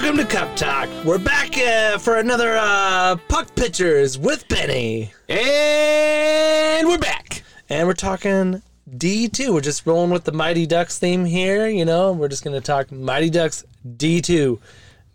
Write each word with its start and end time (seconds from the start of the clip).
welcome 0.00 0.16
to 0.16 0.24
Cup 0.24 0.56
Talk. 0.56 0.88
We're 1.04 1.18
back 1.18 1.56
uh, 1.56 1.98
for 1.98 2.16
another 2.16 2.56
uh, 2.56 3.14
Puck 3.28 3.54
Pictures 3.54 4.18
with 4.18 4.48
Benny. 4.48 5.12
And 5.28 6.88
we're 6.88 6.98
back. 6.98 7.44
And 7.68 7.86
we're 7.86 7.94
talking 7.94 8.60
D2. 8.90 9.54
We're 9.54 9.60
just 9.60 9.86
rolling 9.86 10.10
with 10.10 10.24
the 10.24 10.32
Mighty 10.32 10.66
Ducks 10.66 10.98
theme 10.98 11.24
here, 11.24 11.68
you 11.68 11.84
know. 11.84 12.10
We're 12.10 12.26
just 12.26 12.42
going 12.42 12.60
to 12.60 12.60
talk 12.60 12.90
Mighty 12.90 13.30
Ducks 13.30 13.64
D2. 13.86 14.58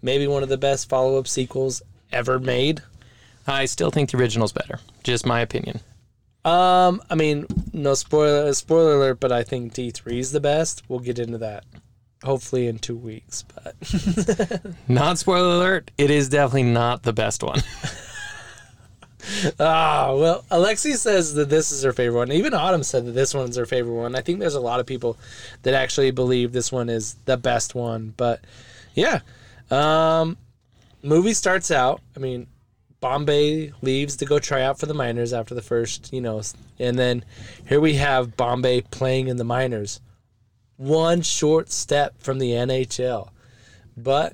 Maybe 0.01 0.27
one 0.27 0.43
of 0.43 0.49
the 0.49 0.57
best 0.57 0.87
follow 0.87 1.19
up 1.19 1.27
sequels 1.27 1.81
ever 2.13 2.39
made. 2.39 2.81
I 3.47 3.65
still 3.65 3.91
think 3.91 4.11
the 4.11 4.17
original's 4.17 4.53
better. 4.53 4.79
Just 5.03 5.25
my 5.25 5.41
opinion. 5.41 5.81
Um, 6.45 7.01
I 7.09 7.15
mean, 7.15 7.47
no 7.73 7.95
spoiler 7.95 8.53
spoiler 8.53 8.95
alert, 8.95 9.19
but 9.19 9.33
I 9.33 9.43
think 9.43 9.73
D3 9.73 10.19
is 10.19 10.31
the 10.31 10.39
best. 10.39 10.83
We'll 10.87 10.99
get 10.99 11.19
into 11.19 11.37
that 11.39 11.65
hopefully 12.23 12.67
in 12.67 12.79
2 12.79 12.95
weeks, 12.95 13.43
but 13.43 13.75
Not 14.87 15.17
spoiler 15.17 15.55
alert, 15.55 15.91
it 15.97 16.11
is 16.11 16.29
definitely 16.29 16.63
not 16.63 17.03
the 17.03 17.13
best 17.13 17.43
one. 17.43 17.61
Ah, 19.59 20.15
well, 20.15 20.45
Alexi 20.49 20.95
says 20.95 21.33
that 21.35 21.49
this 21.49 21.71
is 21.71 21.83
her 21.83 21.91
favorite 21.91 22.17
one. 22.17 22.31
Even 22.31 22.53
Autumn 22.53 22.83
said 22.83 23.05
that 23.05 23.11
this 23.11 23.33
one's 23.33 23.57
her 23.57 23.65
favorite 23.65 23.93
one. 23.93 24.15
I 24.15 24.21
think 24.21 24.39
there's 24.39 24.55
a 24.55 24.59
lot 24.61 24.79
of 24.79 24.85
people 24.85 25.17
that 25.63 25.73
actually 25.73 26.11
believe 26.11 26.51
this 26.51 26.71
one 26.71 26.89
is 26.89 27.15
the 27.25 27.37
best 27.37 27.75
one. 27.75 28.13
But 28.15 28.41
yeah, 28.95 29.19
um, 29.69 30.37
movie 31.03 31.33
starts 31.33 31.69
out. 31.69 32.01
I 32.15 32.19
mean, 32.19 32.47
Bombay 33.01 33.73
leaves 33.81 34.15
to 34.17 34.25
go 34.25 34.39
try 34.39 34.61
out 34.61 34.79
for 34.79 34.85
the 34.85 34.93
minors 34.93 35.33
after 35.33 35.53
the 35.53 35.61
first, 35.61 36.11
you 36.11 36.21
know, 36.21 36.41
and 36.79 36.97
then 36.97 37.23
here 37.67 37.79
we 37.79 37.95
have 37.95 38.35
Bombay 38.35 38.81
playing 38.81 39.27
in 39.27 39.37
the 39.37 39.43
minors. 39.43 40.01
One 40.79 41.21
short 41.21 41.69
step 41.71 42.21
from 42.21 42.39
the 42.39 42.51
NHL, 42.51 43.29
but 43.97 44.33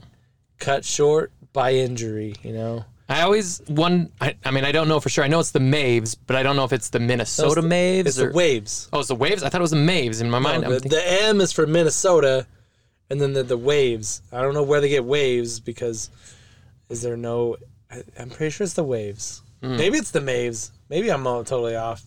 cut 0.60 0.86
short 0.86 1.32
by 1.54 1.74
injury. 1.74 2.36
You 2.44 2.54
know. 2.54 2.86
I 3.10 3.22
always 3.24 3.62
one. 3.68 4.12
I, 4.22 4.36
I 4.46 4.52
mean, 4.52 4.64
I 4.64 4.72
don't 4.72 4.88
know 4.88 5.00
for 5.00 5.10
sure. 5.10 5.24
I 5.24 5.28
know 5.28 5.40
it's 5.40 5.50
the 5.50 5.60
Maves, 5.60 6.16
but 6.28 6.36
I 6.36 6.44
don't 6.44 6.56
know 6.56 6.64
if 6.64 6.72
it's 6.72 6.90
the 6.90 7.00
Minnesota 7.00 7.62
the- 7.62 7.68
Maves 7.68 8.06
It's 8.06 8.20
or 8.20 8.30
the 8.30 8.36
Waves. 8.36 8.90
oh, 8.94 9.00
it's 9.00 9.08
the 9.08 9.16
Waves. 9.16 9.42
I 9.42 9.50
thought 9.50 9.60
it 9.60 9.64
was 9.64 9.72
the 9.72 9.78
Maves 9.78 10.22
in 10.22 10.30
my 10.30 10.38
mind. 10.38 10.66
I'm 10.66 10.70
the, 10.72 10.80
thinking- 10.82 10.98
the 11.00 11.24
M 11.24 11.42
is 11.42 11.52
for 11.52 11.66
Minnesota, 11.66 12.46
and 13.10 13.20
then 13.20 13.34
the, 13.34 13.42
the 13.42 13.58
waves. 13.58 14.22
I 14.32 14.42
don't 14.42 14.54
know 14.54 14.64
where 14.64 14.82
they 14.82 14.90
get 14.90 15.04
waves 15.04 15.60
because 15.60 16.12
is 16.90 17.02
there 17.02 17.18
no? 17.18 17.58
I, 17.92 18.04
I'm 18.20 18.30
pretty 18.30 18.52
sure 18.52 18.66
it's 18.66 18.74
the 18.74 18.84
waves. 18.84 19.42
Hmm. 19.64 19.78
Maybe 19.78 19.98
it's 19.98 20.12
the 20.12 20.20
Maves. 20.22 20.70
Maybe 20.90 21.12
I'm 21.12 21.26
all 21.26 21.44
totally 21.44 21.76
off. 21.76 22.04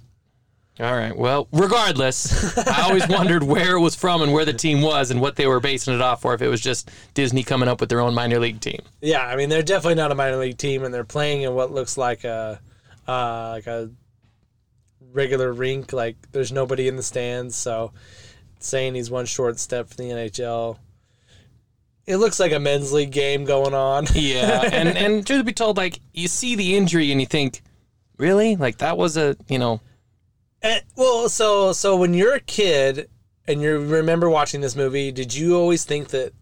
All 0.81 0.95
right. 0.95 1.17
Well, 1.17 1.48
regardless, 1.53 2.57
I 2.57 2.83
always 2.83 3.09
wondered 3.09 3.43
where 3.43 3.77
it 3.77 3.81
was 3.81 3.97
from 3.97 4.23
and 4.23 4.33
where 4.33 4.45
the 4.45 4.53
team 4.53 4.81
was 4.81 5.11
and 5.11 5.21
what 5.21 5.34
they 5.34 5.48
were 5.48 5.59
basing 5.59 5.95
it 5.95 6.01
off 6.01 6.23
for. 6.23 6.34
If 6.34 6.43
it 6.43 6.48
was 6.48 6.61
just 6.61 6.91
Disney 7.15 7.43
coming 7.43 7.69
up 7.69 7.81
with 7.81 7.89
their 7.89 8.01
own 8.01 8.15
minor 8.15 8.39
league 8.39 8.61
team. 8.61 8.81
Yeah, 9.01 9.27
I 9.27 9.34
mean 9.34 9.49
they're 9.49 9.62
definitely 9.62 9.97
not 9.97 10.12
a 10.12 10.15
minor 10.15 10.37
league 10.37 10.59
team, 10.59 10.84
and 10.84 10.95
they're 10.95 11.03
playing 11.03 11.43
in 11.43 11.55
what 11.55 11.73
looks 11.73 11.99
like 11.99 12.23
a 12.23 12.61
uh, 13.09 13.49
like 13.55 13.67
a 13.67 13.91
regular 15.12 15.53
rink. 15.53 15.93
Like 15.93 16.17
there's 16.31 16.53
nobody 16.53 16.87
in 16.87 16.95
the 16.95 17.03
stands, 17.03 17.56
so 17.56 17.93
saying 18.61 18.95
he's 18.95 19.11
one 19.11 19.27
short 19.27 19.59
step 19.59 19.89
from 19.89 20.09
the 20.09 20.15
NHL. 20.15 20.79
It 22.06 22.17
looks 22.17 22.39
like 22.39 22.53
a 22.53 22.61
men's 22.61 22.93
league 22.93 23.11
game 23.11 23.45
going 23.45 23.75
on. 23.75 24.06
Yeah, 24.15 24.62
and 24.73 24.89
and 24.89 25.27
truth 25.27 25.45
be 25.45 25.53
told, 25.53 25.77
like 25.77 26.01
you 26.15 26.29
see 26.29 26.55
the 26.55 26.77
injury 26.77 27.11
and 27.11 27.21
you 27.21 27.27
think, 27.27 27.62
really, 28.17 28.55
like 28.55 28.79
that 28.79 28.97
was 28.97 29.17
a 29.17 29.37
you 29.49 29.59
know 29.59 29.81
And, 30.62 30.83
well, 30.97 31.28
so 31.28 31.73
so 31.73 31.97
when 31.97 32.14
you're 32.14 32.34
a 32.34 32.41
kid 32.41 33.09
and 33.47 33.62
you 33.62 33.78
remember 33.78 34.28
watching 34.28 34.61
this 34.61 34.77
movie, 34.77 35.12
did 35.12 35.34
you 35.34 35.56
always 35.56 35.84
think 35.84 36.09
that 36.09 36.33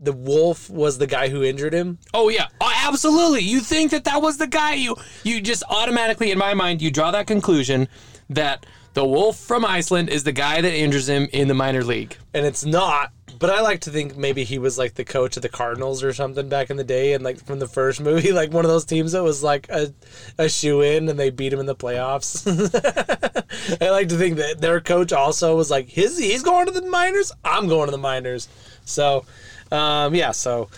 the 0.00 0.12
wolf 0.12 0.68
was 0.68 0.98
the 0.98 1.06
guy 1.06 1.28
who 1.28 1.42
injured 1.42 1.72
him? 1.72 1.98
Oh 2.12 2.28
yeah, 2.28 2.48
oh, 2.60 2.72
absolutely. 2.84 3.40
You 3.40 3.60
think 3.60 3.92
that 3.92 4.04
that 4.04 4.20
was 4.20 4.38
the 4.38 4.48
guy? 4.48 4.74
You 4.74 4.96
you 5.22 5.40
just 5.40 5.62
automatically, 5.68 6.30
in 6.30 6.38
my 6.38 6.54
mind, 6.54 6.82
you 6.82 6.90
draw 6.90 7.10
that 7.12 7.26
conclusion 7.26 7.88
that 8.28 8.66
the 8.94 9.04
wolf 9.06 9.38
from 9.38 9.64
Iceland 9.64 10.10
is 10.10 10.24
the 10.24 10.32
guy 10.32 10.60
that 10.60 10.74
injures 10.74 11.08
him 11.08 11.28
in 11.32 11.48
the 11.48 11.54
minor 11.54 11.84
league. 11.84 12.16
And 12.34 12.44
it's 12.44 12.64
not. 12.64 13.12
But 13.42 13.50
I 13.50 13.60
like 13.60 13.80
to 13.80 13.90
think 13.90 14.16
maybe 14.16 14.44
he 14.44 14.60
was 14.60 14.78
like 14.78 14.94
the 14.94 15.04
coach 15.04 15.36
of 15.36 15.42
the 15.42 15.48
Cardinals 15.48 16.04
or 16.04 16.12
something 16.12 16.48
back 16.48 16.70
in 16.70 16.76
the 16.76 16.84
day, 16.84 17.12
and 17.12 17.24
like 17.24 17.44
from 17.44 17.58
the 17.58 17.66
first 17.66 18.00
movie, 18.00 18.30
like 18.32 18.52
one 18.52 18.64
of 18.64 18.70
those 18.70 18.84
teams 18.84 19.10
that 19.10 19.24
was 19.24 19.42
like 19.42 19.68
a, 19.68 19.92
a 20.38 20.48
shoe 20.48 20.80
in, 20.80 21.08
and 21.08 21.18
they 21.18 21.28
beat 21.28 21.52
him 21.52 21.58
in 21.58 21.66
the 21.66 21.74
playoffs. 21.74 22.46
I 23.82 23.90
like 23.90 24.10
to 24.10 24.16
think 24.16 24.36
that 24.36 24.60
their 24.60 24.80
coach 24.80 25.12
also 25.12 25.56
was 25.56 25.72
like 25.72 25.88
his. 25.88 26.16
He's 26.16 26.44
going 26.44 26.66
to 26.66 26.72
the 26.72 26.82
minors. 26.82 27.32
I'm 27.44 27.66
going 27.66 27.86
to 27.86 27.90
the 27.90 27.98
minors. 27.98 28.48
So, 28.84 29.24
um, 29.72 30.14
yeah. 30.14 30.30
So 30.30 30.68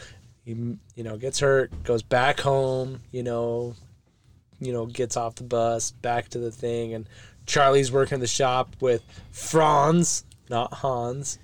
he 0.47 0.53
you 0.95 1.05
know 1.05 1.19
gets 1.19 1.41
hurt, 1.41 1.71
goes 1.85 2.03
back 2.03 2.41
home. 2.41 3.03
You 3.13 3.25
know, 3.25 3.75
you 4.59 4.73
know 4.73 4.87
gets 4.87 5.19
off 5.19 5.35
the 5.35 5.45
bus, 5.45 5.91
back 5.91 6.31
to 6.31 6.39
the 6.39 6.51
thing, 6.51 6.95
and 6.95 7.11
Charlie's 7.45 7.93
working 7.93 8.21
the 8.21 8.27
shop 8.27 8.75
with 8.81 9.03
Franz, 9.33 10.25
not 10.49 10.73
Hans. 10.73 11.39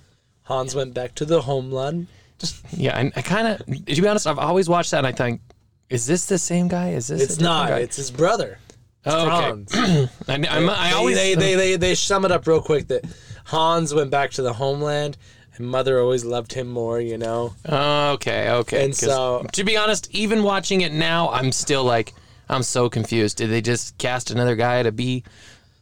Hans 0.50 0.75
went 0.75 0.94
back 0.94 1.15
to 1.15 1.25
the 1.25 1.43
homeland. 1.43 2.09
Just 2.41 2.65
Yeah, 2.72 2.99
and 2.99 3.12
I 3.15 3.22
kind 3.22 3.47
of, 3.47 3.59
to 3.87 4.03
be 4.03 4.09
honest, 4.09 4.27
I've 4.27 4.38
always 4.38 4.69
watched 4.69 4.91
that 4.91 4.99
and 4.99 5.06
I 5.06 5.12
think, 5.12 5.41
is 5.88 6.06
this 6.06 6.27
the 6.27 6.38
same 6.38 6.66
guy? 6.66 6.91
Is 6.91 7.06
this? 7.06 7.22
It's 7.22 7.38
not. 7.38 7.69
Guy? 7.69 7.78
It's 7.78 7.97
his 7.97 8.11
brother. 8.11 8.59
oh, 9.06 9.28
okay. 9.53 10.09
I, 10.28 10.44
I 10.49 10.93
always 10.93 11.16
they, 11.16 11.34
they, 11.37 11.55
they, 11.55 11.77
they 11.77 11.94
sum 11.94 12.25
it 12.25 12.33
up 12.33 12.47
real 12.49 12.60
quick 12.60 12.89
that 12.89 13.05
Hans 13.47 13.94
went 13.94 14.10
back 14.10 14.33
to 14.33 14.43
the 14.43 14.53
homeland 14.53 15.16
and 15.56 15.69
mother 15.69 16.00
always 16.00 16.25
loved 16.25 16.53
him 16.53 16.69
more, 16.69 17.00
you 17.00 17.16
know? 17.16 17.55
Oh, 17.69 18.12
okay, 18.15 18.50
okay. 18.50 18.87
And 18.87 18.94
so- 18.94 19.47
to 19.53 19.62
be 19.62 19.77
honest, 19.77 20.10
even 20.10 20.43
watching 20.43 20.81
it 20.81 20.93
now, 20.93 21.31
I'm 21.31 21.53
still 21.53 21.84
like, 21.84 22.12
I'm 22.49 22.65
so 22.65 22.91
confused. 22.91 23.37
Did 23.37 23.50
they 23.50 23.60
just 23.60 23.97
cast 23.99 24.33
another 24.33 24.56
guy 24.56 24.83
to 24.83 24.91
be 24.91 25.22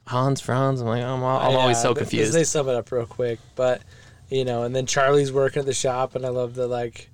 Hans 0.07 0.43
Franz? 0.43 0.83
I'm 0.83 0.89
like, 0.89 1.03
I'm, 1.03 1.23
I'm 1.25 1.57
always 1.57 1.81
so 1.81 1.93
uh, 1.93 1.95
confused. 1.95 2.35
They 2.35 2.45
sum 2.45 2.69
it 2.69 2.75
up 2.75 2.93
real 2.93 3.07
quick, 3.07 3.39
but 3.57 3.83
you 4.29 4.45
know, 4.45 4.63
and 4.63 4.75
then 4.75 4.87
Charlie's 4.87 5.33
working 5.33 5.61
at 5.61 5.67
the 5.67 5.73
shop, 5.75 6.15
and 6.15 6.25
I 6.25 6.29
love 6.29 6.55
the 6.55 6.67
like, 6.67 7.11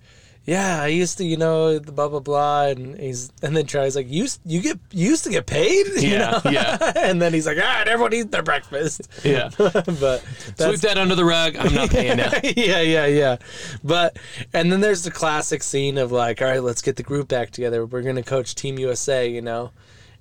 yeah, 0.47 0.83
I 0.83 0.89
used 0.89 1.17
to, 1.19 1.25
you 1.25 1.39
know, 1.39 1.79
the 1.79 1.91
blah 1.91 2.09
blah 2.09 2.21
blah, 2.21 2.65
and 2.67 2.99
he's, 3.01 3.33
and 3.43 3.57
then 3.57 3.65
Charlie's 3.67 3.97
like, 3.97 4.11
you, 4.11 4.27
you 4.45 4.61
get, 4.61 4.79
you 4.91 5.09
used 5.09 5.25
to 5.25 5.31
get 5.31 5.47
paid, 5.47 5.87
you 5.97 6.11
Yeah, 6.11 6.41
know? 6.45 6.51
yeah. 6.51 6.93
and 6.97 7.23
then 7.23 7.33
he's 7.33 7.47
like, 7.47 7.57
all 7.57 7.63
right, 7.65 7.89
everyone 7.89 8.13
eat 8.13 8.31
their 8.31 8.43
breakfast, 8.43 9.09
yeah. 9.25 9.49
but 9.57 10.23
Sweep 10.59 10.81
that 10.81 10.99
under 10.99 11.15
the 11.15 11.25
rug. 11.25 11.57
I'm 11.57 11.73
not 11.75 11.89
paying 11.91 12.19
now. 12.19 12.31
yeah, 12.43 12.81
yeah, 12.83 13.07
yeah. 13.07 13.37
But 13.83 14.19
and 14.53 14.71
then 14.71 14.81
there's 14.83 15.03
the 15.03 15.11
classic 15.11 15.63
scene 15.63 15.97
of 15.97 16.13
like, 16.13 16.43
all 16.43 16.49
right, 16.49 16.63
let's 16.63 16.83
get 16.83 16.97
the 16.97 17.03
group 17.03 17.29
back 17.29 17.51
together. 17.51 17.87
We're 17.87 18.03
gonna 18.03 18.23
coach 18.23 18.55
Team 18.55 18.79
USA, 18.79 19.27
you 19.27 19.41
know, 19.41 19.71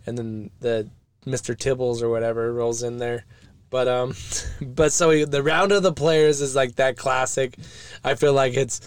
and 0.05 0.17
then 0.17 0.51
the 0.61 0.89
Mr. 1.25 1.53
Tibbles 1.55 2.01
or 2.01 2.09
whatever 2.09 2.53
rolls 2.53 2.81
in 2.83 2.97
there. 2.97 3.25
But 3.73 3.87
um, 3.87 4.13
but 4.61 4.93
so 4.93 5.09
he- 5.09 5.25
the 5.25 5.41
round 5.41 5.71
of 5.71 5.81
the 5.81 5.91
players 5.91 6.41
is 6.41 6.55
like 6.55 6.75
that 6.75 6.95
classic. 6.95 7.57
I 8.03 8.13
feel 8.13 8.33
like 8.33 8.53
it's, 8.53 8.79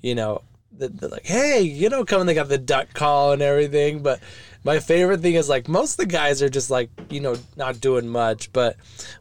you 0.00 0.14
know, 0.14 0.40
the, 0.72 0.88
the 0.88 1.08
like, 1.08 1.26
hey, 1.26 1.60
you 1.60 1.90
know, 1.90 2.02
come 2.06 2.20
and 2.20 2.28
they 2.28 2.32
got 2.32 2.48
the 2.48 2.56
duck 2.56 2.94
call 2.94 3.32
and 3.32 3.42
everything. 3.42 4.02
But 4.02 4.20
my 4.64 4.80
favorite 4.80 5.20
thing 5.20 5.34
is 5.34 5.50
like 5.50 5.68
most 5.68 5.92
of 5.92 5.96
the 5.98 6.06
guys 6.06 6.40
are 6.40 6.48
just 6.48 6.70
like 6.70 6.88
you 7.10 7.20
know 7.20 7.36
not 7.56 7.78
doing 7.82 8.08
much. 8.08 8.50
But 8.54 8.76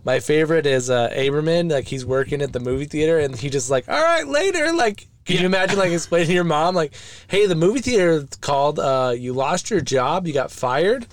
my 0.05 0.21
favorite 0.21 0.65
is 0.65 0.89
uh, 0.89 1.09
Averman. 1.09 1.69
Like 1.69 1.87
he's 1.89 2.05
working 2.05 2.41
at 2.41 2.53
the 2.53 2.61
movie 2.61 2.85
theater 2.85 3.19
and 3.19 3.35
he 3.35 3.49
just 3.49 3.69
like, 3.69 3.89
all 3.89 4.01
right, 4.01 4.25
later. 4.25 4.71
Like, 4.71 5.07
can 5.25 5.41
you 5.41 5.45
imagine 5.45 5.77
like 5.77 5.91
explaining 5.91 6.27
to 6.27 6.33
your 6.33 6.45
mom 6.45 6.73
like, 6.73 6.93
hey, 7.27 7.47
the 7.47 7.55
movie 7.55 7.81
theater 7.81 8.25
called. 8.39 8.79
Uh, 8.79 9.13
you 9.13 9.33
lost 9.33 9.69
your 9.69 9.81
job. 9.81 10.25
You 10.25 10.31
got 10.33 10.51
fired. 10.51 11.05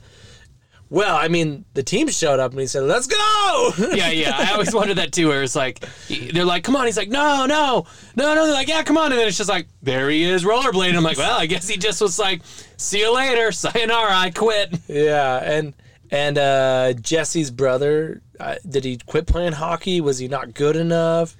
Well, 0.90 1.14
I 1.16 1.28
mean, 1.28 1.66
the 1.74 1.82
team 1.82 2.08
showed 2.08 2.40
up 2.40 2.52
and 2.52 2.60
he 2.60 2.66
said, 2.66 2.84
"Let's 2.84 3.06
go." 3.06 3.70
yeah, 3.94 4.10
yeah. 4.10 4.34
I 4.36 4.52
always 4.52 4.74
wondered 4.74 4.96
that 4.96 5.12
too. 5.12 5.28
Where 5.28 5.42
it's 5.42 5.54
like, 5.54 5.84
they're 6.08 6.44
like, 6.46 6.64
"Come 6.64 6.76
on." 6.76 6.86
He's 6.86 6.96
like, 6.96 7.10
"No, 7.10 7.44
no, 7.46 7.86
no, 8.16 8.34
no." 8.34 8.44
They're 8.46 8.54
like, 8.54 8.68
"Yeah, 8.68 8.82
come 8.82 8.96
on." 8.96 9.12
And 9.12 9.20
then 9.20 9.28
it's 9.28 9.36
just 9.36 9.50
like, 9.50 9.66
there 9.82 10.08
he 10.08 10.24
is, 10.24 10.44
rollerblading. 10.44 10.96
I'm 10.96 11.02
like, 11.02 11.18
well, 11.18 11.38
I 11.38 11.44
guess 11.46 11.68
he 11.68 11.76
just 11.76 12.00
was 12.00 12.18
like, 12.18 12.40
"See 12.78 13.00
you 13.00 13.14
later, 13.14 13.52
sayonara, 13.52 14.16
I 14.16 14.30
quit." 14.30 14.78
Yeah, 14.88 15.36
and 15.44 15.74
and 16.10 16.38
uh, 16.38 16.94
Jesse's 16.94 17.50
brother, 17.50 18.22
uh, 18.40 18.54
did 18.66 18.84
he 18.84 18.96
quit 18.96 19.26
playing 19.26 19.52
hockey? 19.52 20.00
Was 20.00 20.18
he 20.18 20.26
not 20.26 20.54
good 20.54 20.74
enough? 20.76 21.36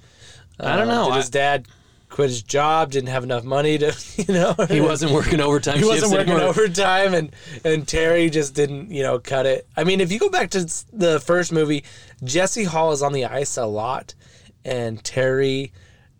I 0.59 0.75
don't 0.75 0.89
Uh, 0.89 0.93
know. 0.93 1.09
Did 1.09 1.15
his 1.17 1.29
dad 1.31 1.67
quit 2.09 2.29
his 2.29 2.43
job? 2.43 2.91
Didn't 2.91 3.09
have 3.09 3.23
enough 3.23 3.43
money 3.43 3.77
to, 3.77 3.95
you 4.17 4.33
know? 4.33 4.55
He 4.67 4.81
wasn't 4.81 5.11
working 5.11 5.39
overtime. 5.39 5.77
He 5.77 5.85
wasn't 5.85 6.11
working 6.11 6.33
anymore. 6.33 6.49
overtime, 6.49 7.13
and 7.13 7.31
and 7.63 7.87
Terry 7.87 8.29
just 8.29 8.53
didn't, 8.53 8.91
you 8.91 9.03
know, 9.03 9.19
cut 9.19 9.45
it. 9.45 9.67
I 9.77 9.83
mean, 9.83 10.01
if 10.01 10.11
you 10.11 10.19
go 10.19 10.29
back 10.29 10.49
to 10.51 10.65
the 10.91 11.19
first 11.19 11.51
movie, 11.51 11.83
Jesse 12.23 12.65
Hall 12.65 12.91
is 12.91 13.01
on 13.01 13.13
the 13.13 13.25
ice 13.25 13.57
a 13.57 13.65
lot, 13.65 14.13
and 14.65 15.03
Terry, 15.03 15.71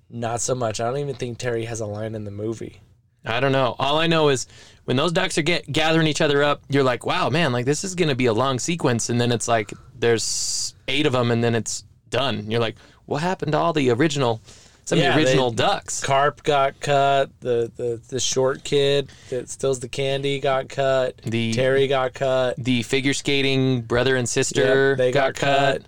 not 0.09 0.41
so 0.41 0.56
much. 0.56 0.80
I 0.80 0.86
don't 0.86 1.00
even 1.00 1.15
think 1.15 1.38
Terry 1.38 1.65
has 1.65 1.80
a 1.80 1.86
line 1.86 2.15
in 2.15 2.24
the 2.24 2.31
movie. 2.31 2.81
I 3.25 3.39
don't 3.39 3.51
know. 3.51 3.75
All 3.80 3.97
I 3.97 4.07
know 4.07 4.30
is 4.30 4.47
when 4.85 4.95
those 4.95 5.12
ducks 5.12 5.38
are 5.38 5.42
get 5.42 5.69
gathering 5.71 6.07
each 6.07 6.21
other 6.21 6.42
up, 6.42 6.63
you're 6.69 6.83
like, 6.83 7.06
wow, 7.06 7.30
man, 7.30 7.51
like 7.51 7.65
this 7.65 7.83
is 7.83 7.95
gonna 7.95 8.15
be 8.15 8.27
a 8.27 8.33
long 8.33 8.59
sequence, 8.59 9.09
and 9.09 9.19
then 9.19 9.31
it's 9.31 9.47
like 9.47 9.74
there's 9.95 10.74
eight 10.88 11.06
of 11.06 11.13
them, 11.13 11.31
and 11.31 11.44
then 11.44 11.56
it's 11.56 11.83
done. 12.09 12.50
You're 12.50 12.62
like, 12.62 12.77
what 13.06 13.21
happened 13.21 13.51
to 13.53 13.57
all 13.57 13.74
the 13.74 13.89
original 13.92 14.42
some 14.89 14.97
of 14.97 15.03
Yeah, 15.03 15.12
the 15.12 15.18
they- 15.24 15.30
original 15.30 15.51
Ducks. 15.51 16.01
Karp 16.03 16.41
got 16.41 16.80
cut. 16.80 17.30
The, 17.41 17.71
the 17.75 18.01
the 18.07 18.19
short 18.19 18.63
kid 18.63 19.12
that 19.30 19.47
steals 19.47 19.80
the 19.81 19.88
candy 19.88 20.39
got 20.39 20.68
cut. 20.68 21.18
The- 21.24 21.53
Terry 21.53 21.88
got 21.88 22.15
cut. 22.15 22.56
The 22.57 22.81
figure 22.81 23.13
skating 23.13 23.81
brother 23.81 24.15
and 24.15 24.27
sister 24.27 24.89
Yep, 24.89 24.97
they 24.97 25.12
got, 25.12 25.36
cut. 25.36 25.83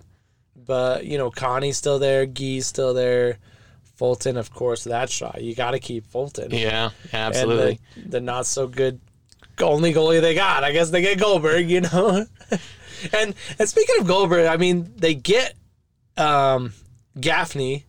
But 0.54 1.04
you 1.04 1.18
know, 1.18 1.32
Connie's 1.32 1.76
still 1.76 1.98
there. 1.98 2.26
Gee's 2.26 2.66
still 2.66 2.94
there. 2.94 3.38
Fulton, 3.96 4.36
of 4.36 4.52
course, 4.54 4.84
that 4.84 5.10
shot. 5.10 5.42
You 5.42 5.54
got 5.56 5.72
to 5.72 5.80
keep 5.80 6.06
Fulton. 6.06 6.50
Yeah, 6.52 6.90
absolutely. 7.12 7.80
the, 7.96 8.08
the 8.08 8.20
not 8.20 8.46
so 8.46 8.68
good 8.68 9.00
only 9.60 9.92
goalie 9.92 10.20
they 10.20 10.34
got. 10.34 10.62
I 10.62 10.70
guess 10.70 10.90
they 10.90 11.02
get 11.02 11.18
Goldberg, 11.18 11.68
you 11.68 11.80
know. 11.80 12.24
and 13.12 13.34
and 13.58 13.68
speaking 13.68 13.96
of 13.98 14.06
Goldberg, 14.06 14.46
I 14.46 14.56
mean 14.58 14.92
they 14.96 15.14
get 15.14 15.54
um 16.16 16.72
Gaffney 17.20 17.84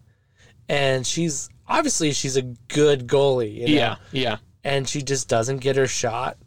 and 0.73 1.05
she's 1.05 1.49
obviously 1.67 2.11
she's 2.13 2.35
a 2.35 2.41
good 2.41 3.07
goalie, 3.07 3.53
you 3.53 3.67
know? 3.67 3.73
yeah, 3.73 3.95
yeah. 4.11 4.37
And 4.63 4.87
she 4.87 5.03
just 5.03 5.29
doesn't 5.29 5.57
get 5.57 5.75
her 5.75 5.87
shot. 5.87 6.37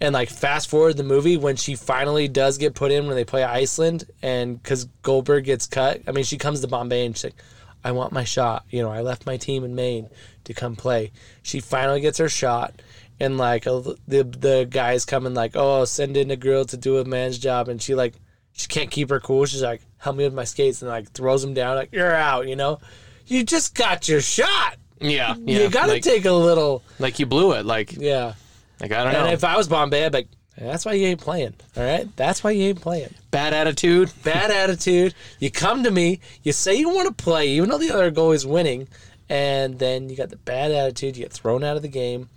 And 0.00 0.12
like 0.12 0.28
fast 0.28 0.68
forward 0.68 0.96
the 0.96 1.02
movie 1.02 1.36
when 1.36 1.56
she 1.56 1.74
finally 1.74 2.28
does 2.28 2.58
get 2.58 2.74
put 2.74 2.92
in 2.92 3.06
when 3.06 3.16
they 3.16 3.24
play 3.24 3.42
Iceland 3.42 4.04
and 4.22 4.62
cuz 4.62 4.84
Goldberg 5.02 5.44
gets 5.44 5.66
cut. 5.66 6.02
I 6.06 6.12
mean 6.12 6.24
she 6.24 6.38
comes 6.38 6.60
to 6.60 6.68
Bombay 6.68 7.06
and 7.06 7.16
she's 7.16 7.24
like 7.24 7.42
I 7.82 7.92
want 7.92 8.12
my 8.12 8.24
shot. 8.24 8.64
You 8.70 8.82
know, 8.82 8.90
I 8.90 9.00
left 9.00 9.26
my 9.26 9.36
team 9.36 9.64
in 9.64 9.74
Maine 9.74 10.08
to 10.44 10.54
come 10.54 10.76
play. 10.76 11.12
She 11.42 11.60
finally 11.60 12.00
gets 12.00 12.18
her 12.18 12.28
shot, 12.28 12.82
and 13.20 13.38
like 13.38 13.62
the 13.62 13.96
the 14.08 14.66
guys 14.68 15.04
coming 15.04 15.34
like, 15.34 15.52
oh, 15.54 15.84
send 15.84 16.16
in 16.16 16.32
a 16.32 16.36
girl 16.36 16.64
to 16.64 16.76
do 16.76 16.98
a 16.98 17.04
man's 17.04 17.38
job, 17.38 17.68
and 17.68 17.80
she 17.80 17.94
like 17.94 18.14
she 18.52 18.66
can't 18.66 18.90
keep 18.90 19.10
her 19.10 19.20
cool. 19.20 19.46
She's 19.46 19.62
like, 19.62 19.82
help 19.98 20.16
me 20.16 20.24
with 20.24 20.34
my 20.34 20.42
skates, 20.42 20.82
and 20.82 20.90
like 20.90 21.12
throws 21.12 21.42
them 21.42 21.54
down, 21.54 21.76
like 21.76 21.92
you're 21.92 22.12
out. 22.12 22.48
You 22.48 22.56
know, 22.56 22.80
you 23.26 23.44
just 23.44 23.74
got 23.74 24.08
your 24.08 24.20
shot. 24.20 24.76
Yeah, 25.00 25.34
yeah. 25.38 25.62
you 25.62 25.70
gotta 25.70 25.92
like, 25.92 26.02
take 26.02 26.24
a 26.24 26.32
little, 26.32 26.82
like 26.98 27.18
you 27.18 27.26
blew 27.26 27.52
it. 27.52 27.66
Like, 27.66 27.92
yeah. 27.92 28.34
like 28.80 28.92
I 28.92 28.98
don't 28.98 29.06
And 29.08 29.12
know. 29.12 29.24
And 29.24 29.34
if 29.34 29.44
I 29.44 29.56
was 29.56 29.68
Bombay, 29.68 30.06
I'd 30.06 30.12
be 30.12 30.18
like, 30.18 30.28
that's 30.58 30.86
why 30.86 30.92
you 30.92 31.06
ain't 31.06 31.20
playing. 31.20 31.54
All 31.76 31.82
right, 31.82 32.08
that's 32.16 32.42
why 32.42 32.52
you 32.52 32.64
ain't 32.68 32.80
playing. 32.80 33.14
Bad 33.30 33.52
attitude. 33.52 34.10
bad 34.24 34.50
attitude. 34.50 35.14
You 35.38 35.50
come 35.50 35.84
to 35.84 35.90
me, 35.90 36.20
you 36.42 36.52
say 36.52 36.74
you 36.76 36.88
want 36.88 37.08
to 37.08 37.22
play, 37.22 37.48
even 37.48 37.68
though 37.68 37.78
the 37.78 37.90
other 37.90 38.10
goal 38.10 38.32
is 38.32 38.46
winning, 38.46 38.88
and 39.28 39.78
then 39.78 40.08
you 40.08 40.16
got 40.16 40.30
the 40.30 40.36
bad 40.36 40.72
attitude. 40.72 41.16
You 41.16 41.24
get 41.24 41.32
thrown 41.32 41.62
out 41.62 41.76
of 41.76 41.82
the 41.82 41.88
game, 41.88 42.30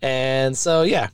and 0.00 0.56
so 0.56 0.82
yeah, 0.82 1.08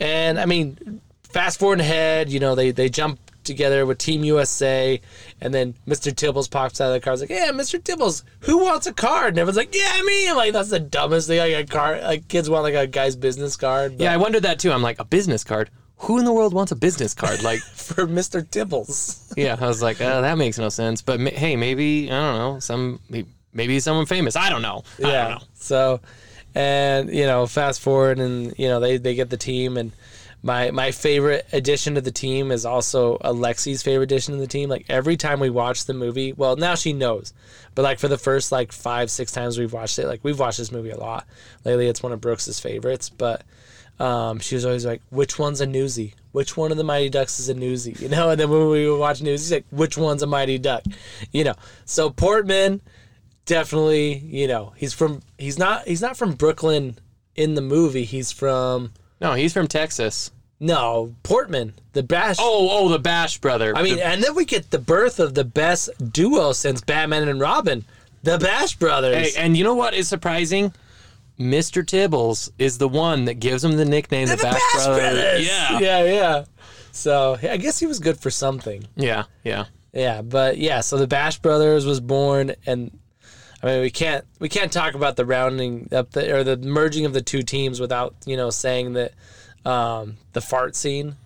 and 0.00 0.40
I 0.40 0.46
mean, 0.46 1.02
fast 1.24 1.58
forward 1.58 1.80
ahead, 1.80 2.30
you 2.30 2.40
know 2.40 2.54
they 2.54 2.70
they 2.70 2.88
jump 2.88 3.18
together 3.44 3.86
with 3.86 3.98
Team 3.98 4.24
USA, 4.24 5.00
and 5.40 5.52
then 5.52 5.74
Mr. 5.86 6.12
Tibbles 6.12 6.50
pops 6.50 6.80
out 6.80 6.88
of 6.88 6.94
the 6.94 7.00
car. 7.00 7.12
He's 7.12 7.20
like, 7.20 7.30
"Yeah, 7.30 7.50
Mr. 7.52 7.80
Tibbles, 7.80 8.22
who 8.40 8.58
wants 8.58 8.86
a 8.86 8.92
card?" 8.92 9.30
And 9.30 9.38
everyone's 9.38 9.56
like, 9.56 9.74
"Yeah, 9.74 10.00
me." 10.02 10.28
I'm 10.28 10.36
like, 10.36 10.52
"That's 10.52 10.70
the 10.70 10.80
dumbest 10.80 11.28
thing." 11.28 11.38
Like 11.38 11.68
a 11.68 11.70
card, 11.70 12.02
like 12.02 12.28
kids 12.28 12.48
want 12.48 12.64
like 12.64 12.74
a 12.74 12.86
guy's 12.86 13.16
business 13.16 13.56
card. 13.56 13.98
but 13.98 14.04
Yeah, 14.04 14.12
I 14.12 14.16
wondered 14.16 14.42
that 14.44 14.58
too. 14.58 14.72
I'm 14.72 14.82
like, 14.82 14.98
a 14.98 15.04
business 15.04 15.44
card. 15.44 15.70
Who 15.98 16.18
in 16.18 16.24
the 16.24 16.32
world 16.32 16.52
wants 16.52 16.72
a 16.72 16.76
business 16.76 17.14
card? 17.14 17.42
Like, 17.44 17.60
for 17.60 18.06
Mr. 18.06 18.42
Tibbles. 18.42 19.32
yeah, 19.36 19.56
I 19.60 19.66
was 19.66 19.82
like, 19.82 20.00
oh, 20.00 20.22
that 20.22 20.38
makes 20.38 20.58
no 20.58 20.68
sense. 20.68 21.02
But 21.02 21.20
ma- 21.20 21.30
hey, 21.30 21.56
maybe 21.56 22.10
I 22.10 22.20
don't 22.20 22.38
know. 22.38 22.58
Some 22.60 23.00
maybe 23.52 23.80
someone 23.80 24.06
famous. 24.06 24.36
I 24.36 24.50
don't 24.50 24.62
know. 24.62 24.82
I 25.04 25.08
yeah. 25.08 25.22
don't 25.22 25.30
know. 25.30 25.46
So, 25.54 26.00
and 26.54 27.14
you 27.14 27.26
know, 27.26 27.46
fast 27.46 27.80
forward, 27.80 28.18
and 28.18 28.54
you 28.58 28.68
know, 28.68 28.80
they 28.80 28.96
they 28.96 29.14
get 29.14 29.30
the 29.30 29.36
team, 29.36 29.76
and 29.76 29.92
my 30.42 30.70
my 30.70 30.90
favorite 30.90 31.46
addition 31.52 31.94
to 31.94 32.00
the 32.00 32.10
team 32.10 32.50
is 32.50 32.66
also 32.66 33.18
Alexi's 33.18 33.82
favorite 33.82 34.04
addition 34.04 34.34
to 34.34 34.40
the 34.40 34.46
team. 34.46 34.68
Like 34.68 34.86
every 34.88 35.16
time 35.16 35.40
we 35.40 35.50
watch 35.50 35.84
the 35.84 35.94
movie, 35.94 36.32
well, 36.32 36.56
now 36.56 36.74
she 36.74 36.92
knows, 36.92 37.32
but 37.74 37.82
like 37.82 37.98
for 37.98 38.08
the 38.08 38.18
first 38.18 38.50
like 38.50 38.72
five 38.72 39.10
six 39.10 39.32
times 39.32 39.58
we've 39.58 39.72
watched 39.72 39.98
it, 39.98 40.06
like 40.06 40.20
we've 40.22 40.38
watched 40.38 40.58
this 40.58 40.72
movie 40.72 40.90
a 40.90 40.98
lot 40.98 41.26
lately. 41.64 41.86
It's 41.86 42.02
one 42.02 42.12
of 42.12 42.20
Brooks's 42.20 42.60
favorites, 42.60 43.08
but. 43.08 43.42
Um, 44.00 44.40
she 44.40 44.56
was 44.56 44.64
always 44.64 44.86
like, 44.86 45.02
"Which 45.10 45.38
one's 45.38 45.60
a 45.60 45.66
newsie? 45.66 46.14
Which 46.32 46.56
one 46.56 46.72
of 46.72 46.78
the 46.78 46.82
Mighty 46.82 47.08
Ducks 47.08 47.38
is 47.38 47.50
a 47.50 47.54
newsie?" 47.54 48.00
You 48.00 48.08
know. 48.08 48.30
And 48.30 48.40
then 48.40 48.50
when 48.50 48.68
we 48.68 48.90
would 48.90 48.98
watch 48.98 49.22
news, 49.22 49.52
like, 49.52 49.66
"Which 49.70 49.96
one's 49.96 50.22
a 50.22 50.26
Mighty 50.26 50.58
Duck?" 50.58 50.82
You 51.30 51.44
know. 51.44 51.54
So 51.84 52.10
Portman, 52.10 52.80
definitely, 53.44 54.14
you 54.14 54.48
know, 54.48 54.72
he's 54.76 54.92
from 54.92 55.20
he's 55.38 55.58
not 55.58 55.86
he's 55.86 56.00
not 56.00 56.16
from 56.16 56.32
Brooklyn 56.32 56.98
in 57.36 57.54
the 57.54 57.60
movie. 57.60 58.04
He's 58.04 58.32
from 58.32 58.92
No, 59.22 59.34
he's 59.34 59.52
from 59.52 59.68
Texas. 59.68 60.30
no 60.60 61.14
Portman, 61.22 61.72
the 61.92 62.02
Bash. 62.02 62.36
Oh, 62.38 62.68
oh, 62.70 62.88
the 62.88 62.98
Bash 62.98 63.38
brother. 63.38 63.72
I 63.76 63.82
mean, 63.82 63.96
The- 63.96 64.06
and 64.06 64.22
then 64.22 64.34
we 64.34 64.44
get 64.44 64.70
the 64.70 64.78
birth 64.78 65.18
of 65.20 65.34
the 65.34 65.44
best 65.44 65.88
duo 66.12 66.52
since 66.52 66.80
Batman 66.80 67.28
and 67.28 67.40
Robin, 67.40 67.84
the 68.22 68.38
Bash 68.38 68.76
brothers. 68.76 69.34
hey, 69.34 69.42
and 69.42 69.56
you 69.56 69.64
know 69.64 69.74
what 69.74 69.94
is 69.94 70.08
surprising? 70.08 70.72
Mr. 71.40 71.82
Tibbles 71.84 72.50
is 72.58 72.78
the 72.78 72.86
one 72.88 73.24
that 73.24 73.34
gives 73.40 73.64
him 73.64 73.72
the 73.76 73.84
nickname 73.84 74.28
the, 74.28 74.36
Bash, 74.36 74.60
brothers. 74.84 75.46
Yeah, 75.46 75.78
yeah, 75.80 76.04
yeah. 76.04 76.44
So 76.92 77.38
I 77.42 77.56
guess 77.56 77.78
he 77.80 77.86
was 77.86 77.98
good 77.98 78.20
for 78.20 78.30
something. 78.30 78.84
yeah, 78.96 79.24
yeah. 79.44 79.64
Yeah, 79.94 80.22
but 80.22 80.58
yeah, 80.58 80.80
so 80.80 80.96
the 80.96 81.06
Bash 81.06 81.38
Brothers 81.38 81.84
was 81.84 82.00
born, 82.00 82.54
and 82.66 82.96
I 83.62 83.66
mean 83.66 83.80
we 83.82 83.90
can't 83.90 84.24
we 84.38 84.48
can't 84.48 84.72
talk 84.72 84.94
about 84.94 85.16
the 85.16 85.24
rounding 85.24 85.88
up 85.92 86.10
the 86.10 86.34
or 86.34 86.44
the 86.44 86.56
merging 86.56 87.06
of 87.06 87.12
the 87.12 87.22
two 87.22 87.42
teams 87.42 87.80
without 87.80 88.14
you 88.26 88.36
know 88.36 88.50
saying 88.50 88.94
that 88.94 89.12
um, 89.64 90.16
the 90.32 90.40
fart 90.40 90.74
scene. 90.76 91.16